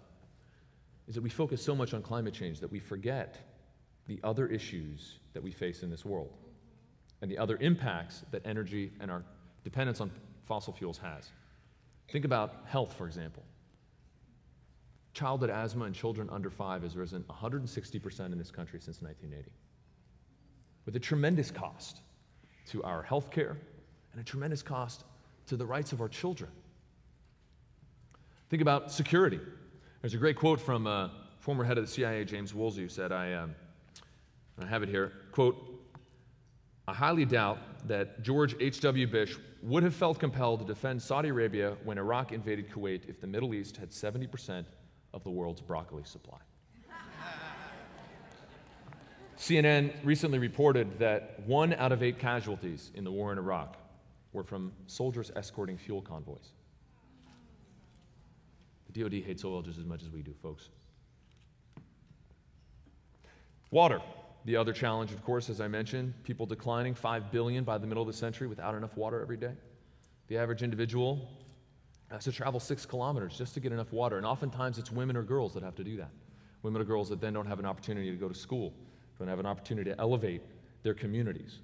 is 1.09 1.15
that 1.15 1.23
we 1.23 1.31
focus 1.31 1.63
so 1.63 1.75
much 1.75 1.95
on 1.95 2.03
climate 2.03 2.35
change 2.35 2.61
that 2.61 2.71
we 2.71 2.79
forget 2.79 3.39
the 4.07 4.21
other 4.23 4.47
issues 4.47 5.19
that 5.33 5.43
we 5.43 5.51
face 5.51 5.83
in 5.83 5.91
this 5.91 6.05
world 6.05 6.33
and 7.23 7.31
the 7.31 7.39
other 7.39 7.57
impacts 7.61 8.25
that 8.31 8.43
energy 8.45 8.93
and 9.01 9.11
our 9.11 9.25
dependence 9.65 10.01
on 10.01 10.11
fossil 10.47 10.73
fuels 10.73 10.99
has. 10.99 11.31
Think 12.11 12.25
about 12.25 12.63
health, 12.67 12.95
for 12.97 13.07
example. 13.07 13.43
Childhood 15.15 15.51
asthma 15.51 15.87
in 15.87 15.93
children 15.93 16.29
under 16.31 16.51
five 16.51 16.83
has 16.83 16.97
risen 16.97 17.25
160% 17.25 18.33
in 18.33 18.39
this 18.39 18.51
country 18.51 18.79
since 18.81 19.03
1980, 19.03 19.51
with 20.85 20.95
a 20.95 21.01
tremendous 21.01 21.51
cost 21.51 22.03
to 22.69 22.83
our 22.83 23.03
health 23.03 23.31
care 23.31 23.57
and 24.13 24.21
a 24.21 24.25
tremendous 24.25 24.63
cost 24.63 25.05
to 25.47 25.57
the 25.57 25.67
rights 25.67 25.93
of 25.93 26.01
our 26.01 26.09
children. 26.09 26.51
Think 28.49 28.63
about 28.63 28.93
security. 28.93 29.41
There's 30.01 30.15
a 30.15 30.19
great 30.19 30.37
quote 30.37 30.61
from 30.61 30.87
uh, 30.87 31.09
former 31.41 31.65
head 31.65 31.77
of 31.77 31.85
the 31.85 31.91
CIA, 31.91 32.25
James 32.25 32.55
Woolsey, 32.55 32.83
who 32.83 32.89
said, 32.89 33.11
I, 33.11 33.33
um, 33.33 33.57
I 34.63 34.65
have 34.65 34.85
it 34.85 34.89
here, 34.89 35.13
quote, 35.33 35.57
I 36.87 36.95
highly 36.95 37.25
doubt 37.25 37.59
that 37.89 38.23
George 38.23 38.55
H.W. 38.61 39.09
Bush 39.09 39.37
would 39.61 39.83
have 39.83 39.95
felt 39.95 40.21
compelled 40.21 40.61
to 40.61 40.67
defend 40.67 41.03
Saudi 41.03 41.31
Arabia 41.31 41.77
when 41.83 41.99
Iraq 41.99 42.31
invaded 42.31 42.71
Kuwait 42.71 43.09
if 43.09 43.21
the 43.21 43.27
Middle 43.27 43.55
East 43.55 43.77
had 43.77 43.91
70% 43.91 44.65
of 45.15 45.25
the 45.25 45.31
world's 45.31 45.61
broccoli 45.61 46.05
supply. 46.05 46.39
CNN 49.37 49.93
recently 50.05 50.39
reported 50.39 50.97
that 51.01 51.41
one 51.45 51.75
out 51.75 51.91
of 51.91 52.05
eight 52.05 52.21
casualties 52.21 52.93
in 52.95 53.03
the 53.03 53.11
war 53.11 53.33
in 53.33 53.39
Iraq 53.39 53.77
were 54.33 54.45
from 54.45 54.73
soldiers 54.87 55.33
escorting 55.35 55.77
fuel 55.77 56.01
convoys. 56.03 56.53
DoD 58.99 59.15
hates 59.25 59.45
oil 59.45 59.63
just 59.63 59.79
as 59.79 59.85
much 59.85 60.03
as 60.03 60.11
we 60.11 60.23
do, 60.23 60.35
folks. 60.43 60.69
Water. 63.71 64.01
The 64.45 64.57
other 64.57 64.73
challenge, 64.73 65.13
of 65.13 65.23
course, 65.25 65.51
as 65.51 65.61
I 65.61 65.69
mentioned, 65.69 66.15
people 66.25 66.47
declining 66.47 66.95
5 66.95 67.31
billion 67.31 67.65
by 67.65 67.77
the 67.77 67.87
middle 67.87 68.03
of 68.03 68.07
the 68.07 68.15
century 68.15 68.47
without 68.47 68.75
enough 68.75 68.97
water 68.97 69.21
every 69.21 69.37
day. 69.37 69.53
The 70.29 70.39
average 70.39 70.63
individual 70.63 71.29
has 72.11 72.25
to 72.25 72.33
travel 72.33 72.61
six 72.61 72.87
kilometers 72.87 73.37
just 73.37 73.53
to 73.55 73.61
get 73.61 73.73
enough 73.73 73.93
water. 73.93 74.17
And 74.17 74.25
oftentimes 74.25 74.79
it's 74.79 74.91
women 74.91 75.17
or 75.17 75.23
girls 75.23 75.53
that 75.55 75.63
have 75.63 75.75
to 75.75 75.85
do 75.85 75.97
that. 75.99 76.11
Women 76.63 76.81
or 76.81 76.85
girls 76.85 77.09
that 77.11 77.21
then 77.21 77.35
don't 77.35 77.47
have 77.47 77.59
an 77.59 77.67
opportunity 77.67 78.11
to 78.11 78.17
go 78.17 78.29
to 78.29 78.35
school, 78.35 78.73
don't 79.19 79.29
have 79.29 79.39
an 79.39 79.47
opportunity 79.47 79.91
to 79.91 80.01
elevate 80.01 80.43
their 80.83 80.95
communities. 80.95 81.59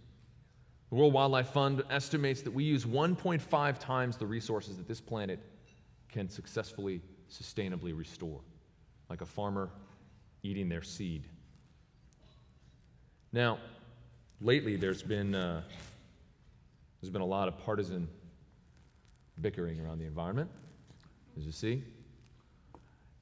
The 0.91 0.97
World 0.97 1.15
Wildlife 1.15 1.49
Fund 1.49 1.83
estimates 1.91 2.43
that 2.43 2.53
we 2.53 2.65
use 2.65 2.85
1.5 2.85 3.79
times 3.79 4.17
the 4.17 4.27
resources 4.27 4.77
that 4.77 4.87
this 4.87 5.01
planet 5.01 5.41
can 6.09 6.29
successfully, 6.29 7.01
sustainably 7.31 7.97
restore, 7.97 8.41
like 9.09 9.21
a 9.21 9.27
farmer 9.27 9.71
eating 10.43 10.69
their 10.69 10.83
seed. 10.83 11.27
Now, 13.33 13.59
lately 14.41 14.77
there's 14.77 15.03
been, 15.03 15.35
uh, 15.35 15.63
there's 17.01 17.11
been 17.11 17.23
a 17.23 17.27
lot 17.27 17.49
of 17.49 17.59
partisan 17.59 18.09
bickering 19.41 19.81
around 19.81 19.99
the 19.99 20.07
environment, 20.07 20.51
as 21.37 21.45
you 21.45 21.53
see. 21.53 21.83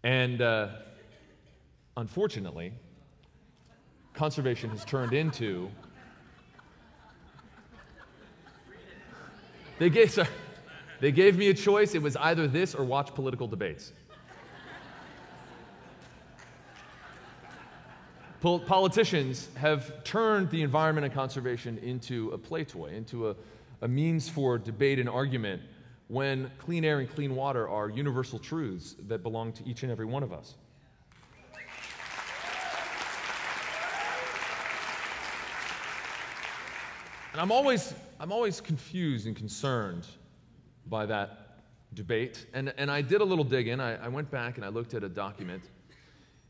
And 0.05 0.43
uh, 0.43 0.69
unfortunately, 1.97 2.73
conservation 4.15 4.71
has 4.71 4.85
turned 4.85 5.13
into. 5.13 5.71
They 9.79 9.89
gave, 9.91 10.11
sorry, 10.11 10.29
they 11.03 11.11
gave 11.11 11.37
me 11.37 11.49
a 11.49 11.55
choice. 11.55 11.97
It 11.97 12.01
was 12.01 12.15
either 12.15 12.47
this 12.47 12.77
or 12.77 12.85
watch 12.85 13.13
political 13.13 13.49
debates. 13.49 13.93
politicians 18.41 19.49
have 19.57 20.05
turned 20.05 20.49
the 20.51 20.63
environment 20.63 21.05
and 21.05 21.13
conservation 21.13 21.77
into 21.79 22.31
a 22.31 22.39
play 22.39 22.63
toy, 22.63 22.91
into 22.91 23.31
a, 23.31 23.37
a 23.81 23.89
means 23.89 24.29
for 24.29 24.59
debate 24.59 25.01
and 25.01 25.09
argument 25.09 25.61
when 26.07 26.49
clean 26.59 26.85
air 26.85 27.01
and 27.01 27.13
clean 27.13 27.35
water 27.35 27.69
are 27.69 27.89
universal 27.89 28.39
truths 28.39 28.95
that 29.09 29.25
belong 29.25 29.53
to 29.55 29.67
each 29.67 29.83
and 29.83 29.91
every 29.91 30.07
one 30.07 30.23
of 30.23 30.33
us. 30.33 30.55
And 37.33 37.41
I'm 37.41 37.51
always, 37.51 37.93
I'm 38.21 38.31
always 38.31 38.61
confused 38.61 39.27
and 39.27 39.35
concerned 39.35 40.07
by 40.87 41.07
that 41.07 41.59
debate. 41.95 42.47
And, 42.55 42.73
and 42.77 42.91
I 42.91 43.03
did 43.03 43.21
a 43.21 43.25
little 43.25 43.45
digging. 43.45 43.81
I, 43.81 44.05
I 44.05 44.09
went 44.09 44.31
back 44.31 44.57
and 44.57 44.65
I 44.65 44.69
looked 44.69 44.95
at 44.95 45.03
a 45.05 45.09
document 45.09 45.63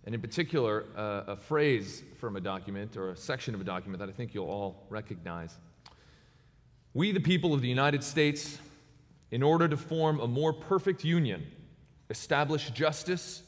and 0.05 0.15
in 0.15 0.21
particular, 0.21 0.85
uh, 0.97 1.23
a 1.29 1.37
phrase 1.37 2.03
from 2.19 2.37
a 2.37 2.41
document 2.41 2.97
or 2.97 3.11
a 3.11 3.17
section 3.17 3.55
of 3.55 3.61
a 3.61 3.65
document 3.65 4.01
that 4.01 4.09
I 4.09 4.13
think 4.13 4.35
you'll 4.35 4.51
all 4.51 4.87
recognize. 4.89 5.57
We, 6.93 7.13
the 7.13 7.21
people 7.21 7.55
of 7.55 7.63
the 7.63 7.69
United 7.69 8.03
States, 8.03 8.59
in 9.31 9.43
order 9.43 9.69
to 9.69 9.77
form 9.77 10.19
a 10.19 10.27
more 10.27 10.53
perfect 10.53 11.05
union, 11.05 11.47
establish 12.11 12.71
justice, 12.71 13.43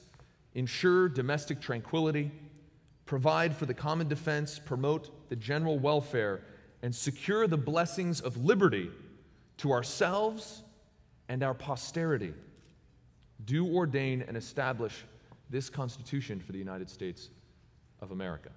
ensure 0.54 1.08
domestic 1.08 1.60
tranquility, 1.60 2.30
provide 3.04 3.54
for 3.54 3.66
the 3.66 3.74
common 3.74 4.08
defense, 4.08 4.58
promote 4.58 5.28
the 5.28 5.36
general 5.36 5.78
welfare, 5.78 6.42
and 6.82 6.94
secure 6.94 7.48
the 7.48 7.56
blessings 7.56 8.20
of 8.20 8.36
liberty 8.36 8.90
to 9.56 9.72
ourselves 9.72 10.62
and 11.28 11.42
our 11.42 11.54
posterity 11.54 12.34
do 13.44 13.66
ordain 13.66 14.24
and 14.26 14.36
establish 14.36 15.04
this 15.50 15.68
Constitution 15.68 16.40
for 16.40 16.52
the 16.52 16.58
United 16.58 16.88
States 16.88 17.30
of 18.00 18.10
America. 18.10 18.50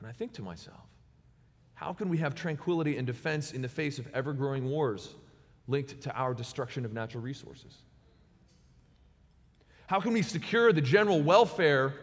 And 0.00 0.08
I 0.08 0.12
think 0.12 0.32
to 0.34 0.42
myself, 0.42 0.80
how 1.74 1.92
can 1.92 2.08
we 2.08 2.18
have 2.18 2.34
tranquility 2.34 2.96
and 2.96 3.06
defense 3.06 3.52
in 3.52 3.62
the 3.62 3.68
face 3.68 3.98
of 3.98 4.08
ever 4.14 4.32
growing 4.32 4.68
wars 4.68 5.14
linked 5.66 6.00
to 6.02 6.14
our 6.14 6.34
destruction 6.34 6.84
of 6.84 6.92
natural 6.92 7.22
resources? 7.22 7.78
How 9.86 10.00
can 10.00 10.12
we 10.12 10.22
secure 10.22 10.72
the 10.72 10.80
general 10.80 11.22
welfare 11.22 11.94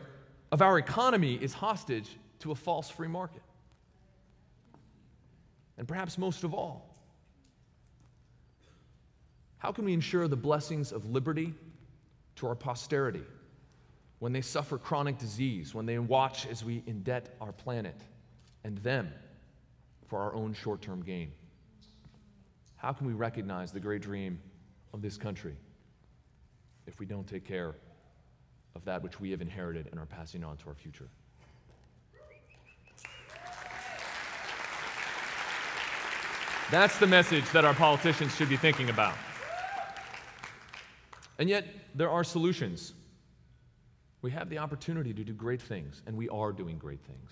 of 0.52 0.62
our 0.62 0.78
economy 0.78 1.36
is 1.36 1.54
hostage 1.54 2.10
to 2.40 2.52
a 2.52 2.56
false 2.56 2.90
free 2.90 3.08
market? 3.08 3.42
And 5.78 5.88
perhaps 5.88 6.18
most 6.18 6.44
of 6.44 6.54
all, 6.54 6.91
how 9.62 9.72
can 9.72 9.86
we 9.86 9.94
ensure 9.94 10.28
the 10.28 10.36
blessings 10.36 10.92
of 10.92 11.06
liberty 11.12 11.54
to 12.36 12.48
our 12.48 12.56
posterity 12.56 13.22
when 14.18 14.34
they 14.34 14.42
suffer 14.42 14.80
chronic 14.80 15.20
disease, 15.20 15.76
when 15.76 15.86
they 15.86 16.00
watch 16.00 16.48
as 16.48 16.66
we 16.66 16.82
indebt 16.82 17.26
our 17.40 17.52
planet 17.52 17.96
and 18.64 18.80
them 18.80 19.14
for 20.08 20.20
our 20.20 20.34
own 20.34 20.56
short 20.56 20.82
term 20.82 21.04
gain? 21.04 21.32
How 22.76 22.92
can 22.92 23.06
we 23.06 23.14
recognize 23.14 23.72
the 23.72 23.80
great 23.80 24.02
dream 24.02 24.40
of 24.96 25.04
this 25.04 25.16
country 25.16 25.56
if 26.88 27.00
we 27.00 27.06
don't 27.06 27.28
take 27.28 27.46
care 27.46 27.76
of 28.74 28.84
that 28.86 29.04
which 29.04 29.20
we 29.20 29.30
have 29.30 29.42
inherited 29.42 29.90
and 29.92 30.00
are 30.00 30.08
passing 30.08 30.44
on 30.44 30.58
to 30.58 30.70
our 30.70 30.76
future? 30.76 31.08
That's 36.72 36.98
the 36.98 37.06
message 37.06 37.48
that 37.52 37.64
our 37.64 37.76
politicians 37.76 38.36
should 38.36 38.50
be 38.50 38.58
thinking 38.58 38.90
about. 38.90 39.14
And 41.40 41.50
yet, 41.50 41.66
there 41.96 42.10
are 42.10 42.24
solutions. 42.24 42.94
We 44.22 44.32
have 44.32 44.50
the 44.50 44.60
opportunity 44.60 45.14
to 45.14 45.24
do 45.24 45.34
great 45.34 45.62
things, 45.62 46.02
and 46.06 46.16
we 46.16 46.30
are 46.30 46.52
doing 46.52 46.78
great 46.78 47.02
things. 47.02 47.32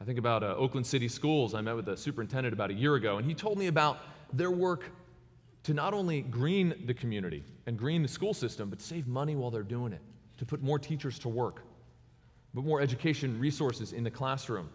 I 0.00 0.04
think 0.04 0.18
about 0.18 0.42
uh, 0.42 0.54
Oakland 0.56 0.86
City 0.86 1.08
Schools. 1.08 1.54
I 1.54 1.60
met 1.60 1.76
with 1.76 1.86
the 1.86 1.96
superintendent 1.96 2.52
about 2.52 2.70
a 2.70 2.74
year 2.74 2.96
ago, 2.96 3.18
and 3.18 3.26
he 3.26 3.34
told 3.34 3.58
me 3.58 3.68
about 3.68 3.98
their 4.32 4.50
work 4.50 4.90
to 5.62 5.74
not 5.74 5.94
only 5.94 6.20
green 6.22 6.74
the 6.86 6.94
community 6.94 7.44
and 7.66 7.78
green 7.78 8.02
the 8.02 8.08
school 8.08 8.34
system, 8.34 8.70
but 8.70 8.80
save 8.80 9.06
money 9.06 9.34
while 9.34 9.50
they're 9.50 9.62
doing 9.62 9.92
it, 9.92 10.02
to 10.36 10.44
put 10.44 10.62
more 10.62 10.78
teachers 10.78 11.18
to 11.20 11.28
work, 11.28 11.62
put 12.54 12.64
more 12.64 12.80
education 12.80 13.38
resources 13.40 13.92
in 13.92 14.04
the 14.04 14.10
classroom. 14.10 14.68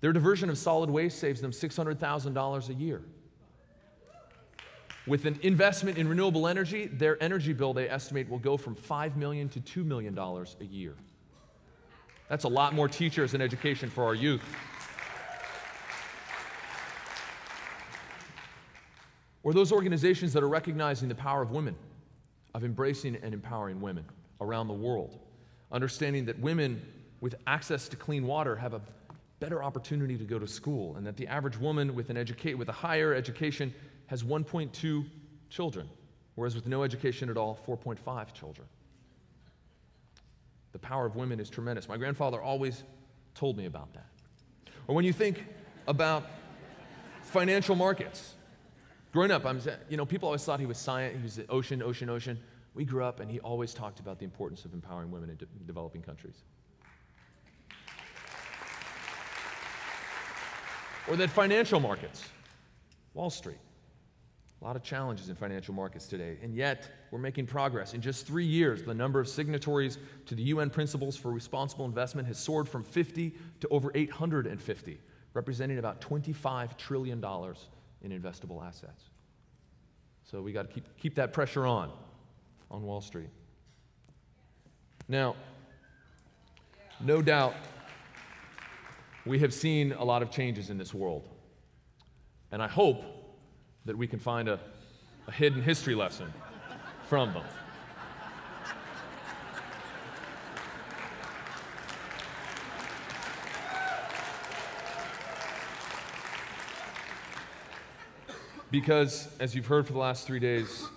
Their 0.00 0.12
diversion 0.12 0.50
of 0.50 0.58
solid 0.58 0.90
waste 0.90 1.18
saves 1.18 1.40
them 1.40 1.52
$600,000 1.52 2.68
a 2.68 2.74
year. 2.74 3.02
With 5.06 5.26
an 5.26 5.38
investment 5.42 5.98
in 5.98 6.06
renewable 6.06 6.46
energy, 6.46 6.86
their 6.86 7.20
energy 7.22 7.52
bill, 7.52 7.72
they 7.72 7.88
estimate, 7.88 8.28
will 8.28 8.38
go 8.38 8.56
from 8.56 8.76
5 8.76 9.16
million 9.16 9.48
to 9.48 9.60
$2 9.60 9.84
million 9.84 10.16
a 10.16 10.64
year. 10.64 10.94
That's 12.28 12.44
a 12.44 12.48
lot 12.48 12.72
more 12.72 12.88
teachers 12.88 13.34
and 13.34 13.42
education 13.42 13.90
for 13.90 14.04
our 14.04 14.14
youth. 14.14 14.42
Or 19.42 19.52
those 19.52 19.72
organizations 19.72 20.32
that 20.34 20.42
are 20.44 20.48
recognizing 20.48 21.08
the 21.08 21.16
power 21.16 21.42
of 21.42 21.50
women, 21.50 21.74
of 22.54 22.62
embracing 22.62 23.16
and 23.16 23.34
empowering 23.34 23.80
women 23.80 24.04
around 24.40 24.68
the 24.68 24.74
world, 24.74 25.18
understanding 25.72 26.24
that 26.26 26.38
women 26.38 26.80
with 27.20 27.34
access 27.48 27.88
to 27.88 27.96
clean 27.96 28.24
water 28.24 28.54
have 28.54 28.72
a 28.72 28.80
better 29.40 29.64
opportunity 29.64 30.16
to 30.16 30.24
go 30.24 30.38
to 30.38 30.46
school, 30.46 30.94
and 30.94 31.04
that 31.04 31.16
the 31.16 31.26
average 31.26 31.58
woman 31.58 31.96
with, 31.96 32.10
an 32.10 32.16
educa- 32.16 32.54
with 32.54 32.68
a 32.68 32.72
higher 32.72 33.12
education 33.12 33.74
has 34.12 34.22
1.2 34.22 35.06
children, 35.48 35.88
whereas 36.34 36.54
with 36.54 36.66
no 36.66 36.82
education 36.82 37.30
at 37.30 37.38
all, 37.38 37.58
4.5 37.66 38.34
children. 38.34 38.68
The 40.72 40.78
power 40.78 41.06
of 41.06 41.16
women 41.16 41.40
is 41.40 41.48
tremendous. 41.48 41.88
My 41.88 41.96
grandfather 41.96 42.38
always 42.38 42.84
told 43.34 43.56
me 43.56 43.64
about 43.64 43.90
that. 43.94 44.04
Or 44.86 44.94
when 44.94 45.06
you 45.06 45.14
think 45.14 45.46
about 45.88 46.26
financial 47.22 47.74
markets, 47.74 48.34
growing 49.12 49.30
up, 49.30 49.46
I'm, 49.46 49.62
you 49.88 49.96
know, 49.96 50.04
people 50.04 50.28
always 50.28 50.44
thought 50.44 50.60
he 50.60 50.66
was 50.66 50.76
science, 50.76 51.16
he 51.16 51.22
was 51.22 51.46
ocean, 51.48 51.82
ocean, 51.82 52.10
ocean. 52.10 52.38
We 52.74 52.84
grew 52.84 53.04
up 53.04 53.20
and 53.20 53.30
he 53.30 53.40
always 53.40 53.72
talked 53.72 53.98
about 53.98 54.18
the 54.18 54.26
importance 54.26 54.66
of 54.66 54.74
empowering 54.74 55.10
women 55.10 55.30
in 55.30 55.36
de- 55.36 55.46
developing 55.66 56.02
countries. 56.02 56.42
Or 61.08 61.16
that 61.16 61.30
financial 61.30 61.80
markets, 61.80 62.28
Wall 63.14 63.30
Street, 63.30 63.56
a 64.62 64.64
lot 64.64 64.76
of 64.76 64.82
challenges 64.84 65.28
in 65.28 65.34
financial 65.34 65.74
markets 65.74 66.06
today, 66.06 66.36
and 66.40 66.54
yet 66.54 66.88
we're 67.10 67.18
making 67.18 67.46
progress. 67.46 67.94
In 67.94 68.00
just 68.00 68.26
three 68.26 68.44
years, 68.44 68.84
the 68.84 68.94
number 68.94 69.18
of 69.18 69.26
signatories 69.26 69.98
to 70.26 70.36
the 70.36 70.42
UN 70.44 70.70
Principles 70.70 71.16
for 71.16 71.32
Responsible 71.32 71.84
Investment 71.84 72.28
has 72.28 72.38
soared 72.38 72.68
from 72.68 72.84
50 72.84 73.34
to 73.60 73.68
over 73.68 73.90
850, 73.92 75.00
representing 75.34 75.78
about 75.78 76.00
$25 76.00 76.76
trillion 76.76 77.18
in 78.02 78.22
investable 78.22 78.64
assets. 78.64 79.10
So 80.22 80.40
we 80.40 80.52
got 80.52 80.68
to 80.68 80.72
keep, 80.72 80.96
keep 80.96 81.16
that 81.16 81.32
pressure 81.32 81.66
on 81.66 81.90
on 82.70 82.82
Wall 82.82 83.00
Street. 83.00 83.30
Now, 85.08 85.34
no 87.00 87.20
doubt, 87.20 87.54
we 89.26 89.40
have 89.40 89.52
seen 89.52 89.90
a 89.92 90.04
lot 90.04 90.22
of 90.22 90.30
changes 90.30 90.70
in 90.70 90.78
this 90.78 90.94
world. 90.94 91.28
And 92.52 92.62
I 92.62 92.68
hope 92.68 93.21
that 93.84 93.96
we 93.96 94.06
can 94.06 94.18
find 94.18 94.48
a, 94.48 94.60
a 95.26 95.32
hidden 95.32 95.62
history 95.62 95.94
lesson 95.94 96.32
from 97.08 97.32
them. 97.32 97.44
Because, 108.70 109.28
as 109.38 109.54
you've 109.54 109.66
heard 109.66 109.86
for 109.86 109.92
the 109.92 109.98
last 109.98 110.26
three 110.26 110.38
days, 110.38 110.88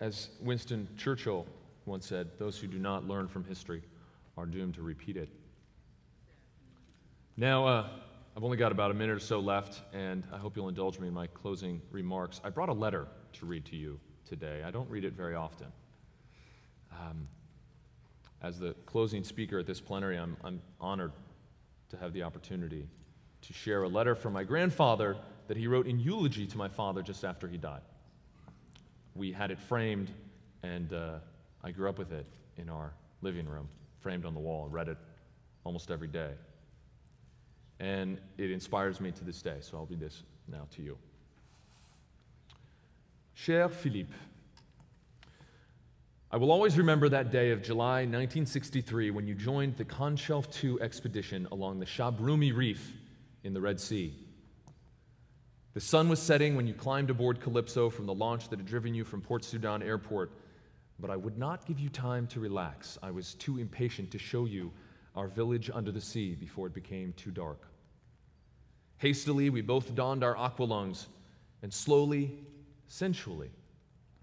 as 0.00 0.28
Winston 0.42 0.86
Churchill 0.98 1.46
once 1.86 2.06
said, 2.06 2.28
those 2.38 2.58
who 2.58 2.66
do 2.66 2.78
not 2.78 3.08
learn 3.08 3.26
from 3.26 3.44
history 3.44 3.82
are 4.36 4.44
doomed 4.44 4.74
to 4.74 4.82
repeat 4.82 5.16
it. 5.16 5.30
Now, 7.38 7.66
uh, 7.66 7.88
I've 8.34 8.44
only 8.44 8.56
got 8.56 8.72
about 8.72 8.90
a 8.90 8.94
minute 8.94 9.14
or 9.14 9.20
so 9.20 9.40
left, 9.40 9.82
and 9.92 10.24
I 10.32 10.38
hope 10.38 10.56
you'll 10.56 10.70
indulge 10.70 10.98
me 10.98 11.06
in 11.06 11.12
my 11.12 11.26
closing 11.26 11.82
remarks. 11.90 12.40
I 12.42 12.48
brought 12.48 12.70
a 12.70 12.74
letter 12.74 13.06
to 13.34 13.46
read 13.46 13.66
to 13.66 13.76
you 13.76 14.00
today. 14.24 14.62
I 14.64 14.70
don't 14.70 14.88
read 14.88 15.04
it 15.04 15.12
very 15.12 15.34
often. 15.34 15.66
Um, 16.92 17.28
as 18.40 18.58
the 18.58 18.74
closing 18.86 19.22
speaker 19.22 19.58
at 19.58 19.66
this 19.66 19.80
plenary, 19.80 20.16
I'm, 20.16 20.38
I'm 20.42 20.62
honored 20.80 21.12
to 21.90 21.98
have 21.98 22.14
the 22.14 22.22
opportunity 22.22 22.88
to 23.42 23.52
share 23.52 23.82
a 23.82 23.88
letter 23.88 24.14
from 24.14 24.32
my 24.32 24.44
grandfather 24.44 25.18
that 25.48 25.58
he 25.58 25.66
wrote 25.66 25.86
in 25.86 26.00
eulogy 26.00 26.46
to 26.46 26.56
my 26.56 26.68
father 26.68 27.02
just 27.02 27.24
after 27.24 27.46
he 27.46 27.58
died. 27.58 27.82
We 29.14 29.30
had 29.30 29.50
it 29.50 29.58
framed, 29.58 30.10
and 30.62 30.90
uh, 30.94 31.16
I 31.62 31.70
grew 31.70 31.86
up 31.86 31.98
with 31.98 32.12
it 32.12 32.24
in 32.56 32.70
our 32.70 32.94
living 33.20 33.46
room, 33.46 33.68
framed 34.00 34.24
on 34.24 34.32
the 34.32 34.40
wall, 34.40 34.64
and 34.64 34.72
read 34.72 34.88
it 34.88 34.96
almost 35.64 35.90
every 35.90 36.08
day 36.08 36.30
and 37.82 38.20
it 38.38 38.52
inspires 38.52 39.00
me 39.00 39.10
to 39.10 39.24
this 39.24 39.42
day. 39.42 39.56
So 39.60 39.76
I'll 39.76 39.86
read 39.86 39.98
this 39.98 40.22
now 40.46 40.68
to 40.76 40.82
you. 40.82 40.96
Cher 43.34 43.68
Philippe, 43.68 44.14
I 46.30 46.36
will 46.36 46.52
always 46.52 46.78
remember 46.78 47.08
that 47.08 47.32
day 47.32 47.50
of 47.50 47.60
July 47.60 48.02
1963 48.02 49.10
when 49.10 49.26
you 49.26 49.34
joined 49.34 49.76
the 49.76 49.84
Conshelf 49.84 50.64
II 50.64 50.80
expedition 50.80 51.48
along 51.50 51.80
the 51.80 51.84
Shab 51.84 52.20
Rumi 52.20 52.52
Reef 52.52 52.92
in 53.42 53.52
the 53.52 53.60
Red 53.60 53.80
Sea. 53.80 54.14
The 55.74 55.80
sun 55.80 56.08
was 56.08 56.22
setting 56.22 56.54
when 56.54 56.68
you 56.68 56.74
climbed 56.74 57.10
aboard 57.10 57.40
Calypso 57.40 57.90
from 57.90 58.06
the 58.06 58.14
launch 58.14 58.48
that 58.50 58.60
had 58.60 58.66
driven 58.66 58.94
you 58.94 59.04
from 59.04 59.20
Port 59.20 59.42
Sudan 59.42 59.82
Airport, 59.82 60.30
but 61.00 61.10
I 61.10 61.16
would 61.16 61.36
not 61.36 61.66
give 61.66 61.80
you 61.80 61.88
time 61.88 62.28
to 62.28 62.38
relax. 62.38 62.96
I 63.02 63.10
was 63.10 63.34
too 63.34 63.58
impatient 63.58 64.12
to 64.12 64.18
show 64.18 64.44
you 64.44 64.70
our 65.16 65.26
village 65.26 65.68
under 65.74 65.90
the 65.90 66.00
sea 66.00 66.36
before 66.36 66.68
it 66.68 66.74
became 66.74 67.12
too 67.14 67.32
dark. 67.32 67.71
Hastily, 69.02 69.50
we 69.50 69.62
both 69.62 69.96
donned 69.96 70.22
our 70.22 70.36
aqualungs, 70.36 71.06
and 71.64 71.74
slowly, 71.74 72.38
sensually, 72.86 73.50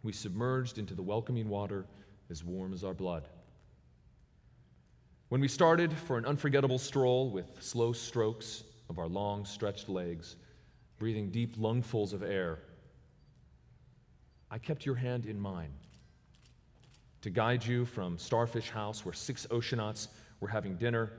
we 0.03 0.13
submerged 0.13 0.77
into 0.77 0.93
the 0.93 1.01
welcoming 1.01 1.49
water 1.49 1.85
as 2.29 2.45
warm 2.45 2.71
as 2.71 2.85
our 2.85 2.93
blood. 2.93 3.27
When 5.27 5.41
we 5.41 5.49
started 5.49 5.91
for 5.91 6.17
an 6.17 6.23
unforgettable 6.25 6.77
stroll 6.77 7.29
with 7.29 7.45
slow 7.59 7.91
strokes 7.91 8.63
of 8.89 8.99
our 8.99 9.09
long, 9.09 9.43
stretched 9.43 9.89
legs, 9.89 10.37
breathing 10.97 11.29
deep 11.29 11.57
lungfuls 11.57 12.13
of 12.13 12.23
air, 12.23 12.59
I 14.49 14.59
kept 14.59 14.85
your 14.85 14.95
hand 14.95 15.25
in 15.25 15.37
mine 15.37 15.73
to 17.21 17.29
guide 17.29 17.65
you 17.65 17.83
from 17.83 18.17
Starfish 18.17 18.69
House, 18.69 19.03
where 19.03 19.13
six 19.13 19.45
oceanauts 19.51 20.07
were 20.39 20.47
having 20.47 20.77
dinner, 20.77 21.11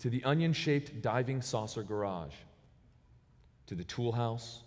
to 0.00 0.10
the 0.10 0.22
onion 0.24 0.52
shaped 0.52 1.00
diving 1.00 1.40
saucer 1.40 1.82
garage 1.82 2.34
to 3.66 3.74
the 3.74 3.84
tool 3.84 4.12
house, 4.12 4.62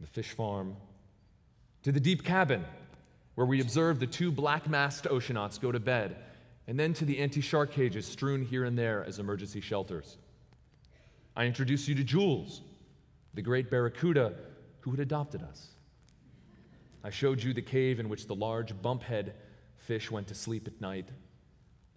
the 0.00 0.06
fish 0.06 0.32
farm, 0.32 0.76
to 1.82 1.92
the 1.92 2.00
deep 2.00 2.24
cabin 2.24 2.64
where 3.34 3.46
we 3.46 3.60
observed 3.60 4.00
the 4.00 4.06
two 4.06 4.30
black 4.30 4.68
masked 4.68 5.06
oceanauts 5.06 5.60
go 5.60 5.72
to 5.72 5.80
bed, 5.80 6.16
and 6.66 6.78
then 6.78 6.92
to 6.94 7.04
the 7.04 7.18
anti 7.18 7.40
shark 7.40 7.72
cages 7.72 8.06
strewn 8.06 8.44
here 8.44 8.64
and 8.64 8.78
there 8.78 9.04
as 9.04 9.18
emergency 9.18 9.60
shelters. 9.60 10.18
I 11.36 11.44
introduced 11.46 11.88
you 11.88 11.94
to 11.94 12.04
Jules, 12.04 12.60
the 13.34 13.42
great 13.42 13.70
barracuda 13.70 14.34
who 14.80 14.90
had 14.90 15.00
adopted 15.00 15.42
us. 15.42 15.68
I 17.02 17.10
showed 17.10 17.42
you 17.42 17.54
the 17.54 17.62
cave 17.62 17.98
in 17.98 18.08
which 18.08 18.26
the 18.26 18.34
large 18.34 18.74
bumphead 18.74 19.32
fish 19.78 20.10
went 20.10 20.26
to 20.28 20.34
sleep 20.34 20.66
at 20.66 20.80
night. 20.80 21.08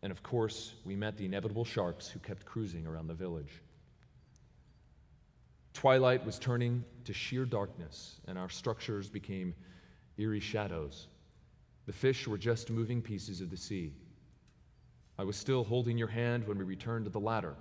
And 0.02 0.12
of 0.12 0.24
course, 0.24 0.74
we 0.86 0.96
met 0.96 1.18
the 1.18 1.26
inevitable 1.26 1.66
sharks 1.66 2.08
who 2.08 2.20
kept 2.20 2.46
cruising 2.46 2.88
around 2.88 3.08
the 3.08 3.14
village. 3.14 3.62
Twilight 5.74 6.26
was 6.26 6.40
turning 6.40 6.84
to 7.04 7.14
sheer 7.14 7.46
darkness, 7.46 8.22
and 8.28 8.38
our 8.38 8.50
structures 8.50 9.10
became 9.10 9.54
eerie 10.18 10.40
shadows. 10.40 11.08
The 11.86 11.94
fish 11.94 12.28
were 12.28 12.38
just 12.38 12.70
moving 12.70 13.02
pieces 13.02 13.42
of 13.42 13.50
the 13.50 13.58
sea. 13.58 13.94
I 15.18 15.24
was 15.24 15.36
still 15.36 15.64
holding 15.64 15.98
your 15.98 16.08
hand 16.08 16.48
when 16.48 16.58
we 16.58 16.64
returned 16.64 17.06
to 17.06 17.12
the 17.12 17.20
ladder, 17.20 17.56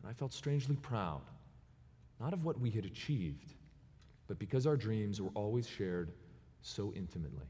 and 0.00 0.08
I 0.08 0.12
felt 0.12 0.32
strangely 0.32 0.76
proud, 0.76 1.22
not 2.20 2.32
of 2.32 2.44
what 2.44 2.60
we 2.60 2.70
had 2.70 2.84
achieved, 2.84 3.54
but 4.26 4.38
because 4.38 4.66
our 4.66 4.76
dreams 4.76 5.20
were 5.20 5.30
always 5.34 5.66
shared 5.66 6.12
so 6.62 6.92
intimately. 6.94 7.46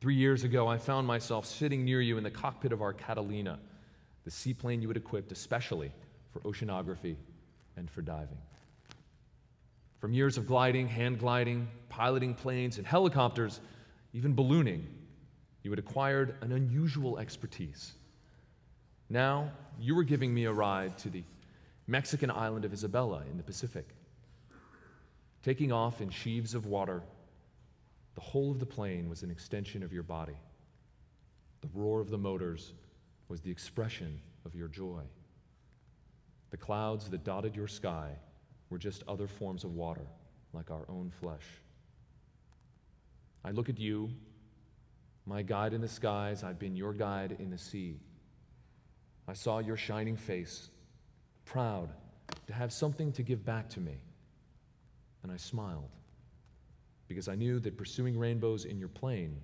Three 0.00 0.14
years 0.14 0.44
ago, 0.44 0.66
I 0.66 0.78
found 0.78 1.06
myself 1.06 1.44
sitting 1.44 1.84
near 1.84 2.00
you 2.00 2.16
in 2.16 2.24
the 2.24 2.30
cockpit 2.30 2.72
of 2.72 2.80
our 2.80 2.92
Catalina, 2.92 3.58
the 4.24 4.30
seaplane 4.30 4.80
you 4.80 4.88
had 4.88 4.96
equipped 4.96 5.32
especially 5.32 5.92
for 6.30 6.40
oceanography 6.40 7.16
and 7.80 7.90
for 7.90 8.02
diving. 8.02 8.38
From 9.98 10.12
years 10.12 10.36
of 10.36 10.46
gliding, 10.46 10.86
hang 10.86 11.16
gliding, 11.16 11.66
piloting 11.88 12.34
planes 12.34 12.78
and 12.78 12.86
helicopters, 12.86 13.60
even 14.12 14.34
ballooning, 14.34 14.86
you 15.62 15.70
had 15.70 15.78
acquired 15.78 16.36
an 16.42 16.52
unusual 16.52 17.18
expertise. 17.18 17.92
Now, 19.08 19.50
you 19.80 19.96
were 19.96 20.04
giving 20.04 20.32
me 20.32 20.44
a 20.44 20.52
ride 20.52 20.96
to 20.98 21.10
the 21.10 21.24
Mexican 21.86 22.30
island 22.30 22.64
of 22.64 22.72
Isabela 22.72 23.28
in 23.30 23.36
the 23.36 23.42
Pacific. 23.42 23.88
Taking 25.42 25.72
off 25.72 26.00
in 26.00 26.10
sheaves 26.10 26.54
of 26.54 26.66
water, 26.66 27.02
the 28.14 28.20
whole 28.20 28.50
of 28.50 28.60
the 28.60 28.66
plane 28.66 29.08
was 29.08 29.22
an 29.22 29.30
extension 29.30 29.82
of 29.82 29.92
your 29.92 30.02
body. 30.02 30.36
The 31.62 31.68
roar 31.74 32.00
of 32.00 32.10
the 32.10 32.18
motors 32.18 32.74
was 33.28 33.40
the 33.40 33.50
expression 33.50 34.20
of 34.44 34.54
your 34.54 34.68
joy. 34.68 35.02
The 36.50 36.56
clouds 36.56 37.08
that 37.10 37.24
dotted 37.24 37.56
your 37.56 37.68
sky 37.68 38.10
were 38.68 38.78
just 38.78 39.02
other 39.06 39.26
forms 39.26 39.64
of 39.64 39.74
water, 39.74 40.06
like 40.52 40.70
our 40.70 40.84
own 40.88 41.10
flesh. 41.20 41.44
I 43.44 43.50
look 43.50 43.68
at 43.68 43.78
you, 43.78 44.10
my 45.26 45.42
guide 45.42 45.72
in 45.72 45.80
the 45.80 45.88
skies, 45.88 46.42
I've 46.42 46.58
been 46.58 46.76
your 46.76 46.92
guide 46.92 47.36
in 47.38 47.50
the 47.50 47.58
sea. 47.58 48.00
I 49.28 49.32
saw 49.32 49.58
your 49.58 49.76
shining 49.76 50.16
face, 50.16 50.70
proud 51.44 51.90
to 52.46 52.52
have 52.52 52.72
something 52.72 53.12
to 53.12 53.22
give 53.22 53.44
back 53.44 53.68
to 53.70 53.80
me, 53.80 53.98
and 55.22 55.30
I 55.30 55.36
smiled 55.36 55.90
because 57.06 57.28
I 57.28 57.34
knew 57.34 57.58
that 57.60 57.76
pursuing 57.76 58.16
rainbows 58.16 58.64
in 58.64 58.78
your 58.78 58.88
plane, 58.88 59.36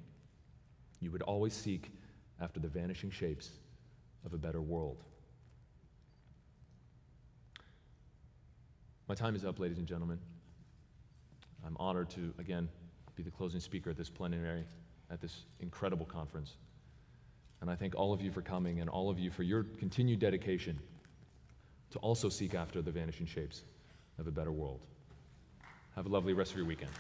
you 1.01 1.11
would 1.11 1.23
always 1.23 1.53
seek 1.53 1.91
after 2.41 2.61
the 2.61 2.69
vanishing 2.69 3.11
shapes 3.11 3.51
of 4.25 4.35
a 4.35 4.39
better 4.39 4.61
world. 4.61 5.03
My 9.09 9.15
time 9.15 9.37
is 9.37 9.45
up, 9.45 9.61
ladies 9.61 9.79
and 9.79 9.87
gentlemen. 9.87 10.19
I'm 11.65 11.77
honored 11.79 12.11
to, 12.11 12.35
again, 12.39 12.69
be 13.15 13.23
the 13.23 13.31
closing 13.31 13.61
speaker 13.61 13.91
at 13.91 13.97
this 13.97 14.11
plenary, 14.11 14.65
at 15.11 15.21
this 15.21 15.45
incredible 15.61 16.07
conference. 16.07 16.57
And 17.61 17.71
I 17.71 17.77
thank 17.77 17.95
all 17.95 18.13
of 18.13 18.21
you 18.21 18.33
for 18.33 18.43
coming 18.43 18.81
and 18.81 18.91
all 18.91 19.09
of 19.09 19.19
you 19.19 19.31
for 19.31 19.45
your 19.45 19.65
continued 19.79 20.19
dedication 20.19 20.79
to 21.91 21.99
also 22.01 22.29
seek 22.29 22.55
after 22.55 22.83
the 22.83 22.91
vanishing 22.91 23.27
shapes 23.27 23.63
of 24.19 24.27
a 24.27 24.33
better 24.33 24.53
world. 24.53 24.87
Have 25.95 26.07
a 26.07 26.09
lovely 26.09 26.33
rest 26.33 26.51
of 26.51 26.57
your 26.59 26.67
weekend. 26.67 26.91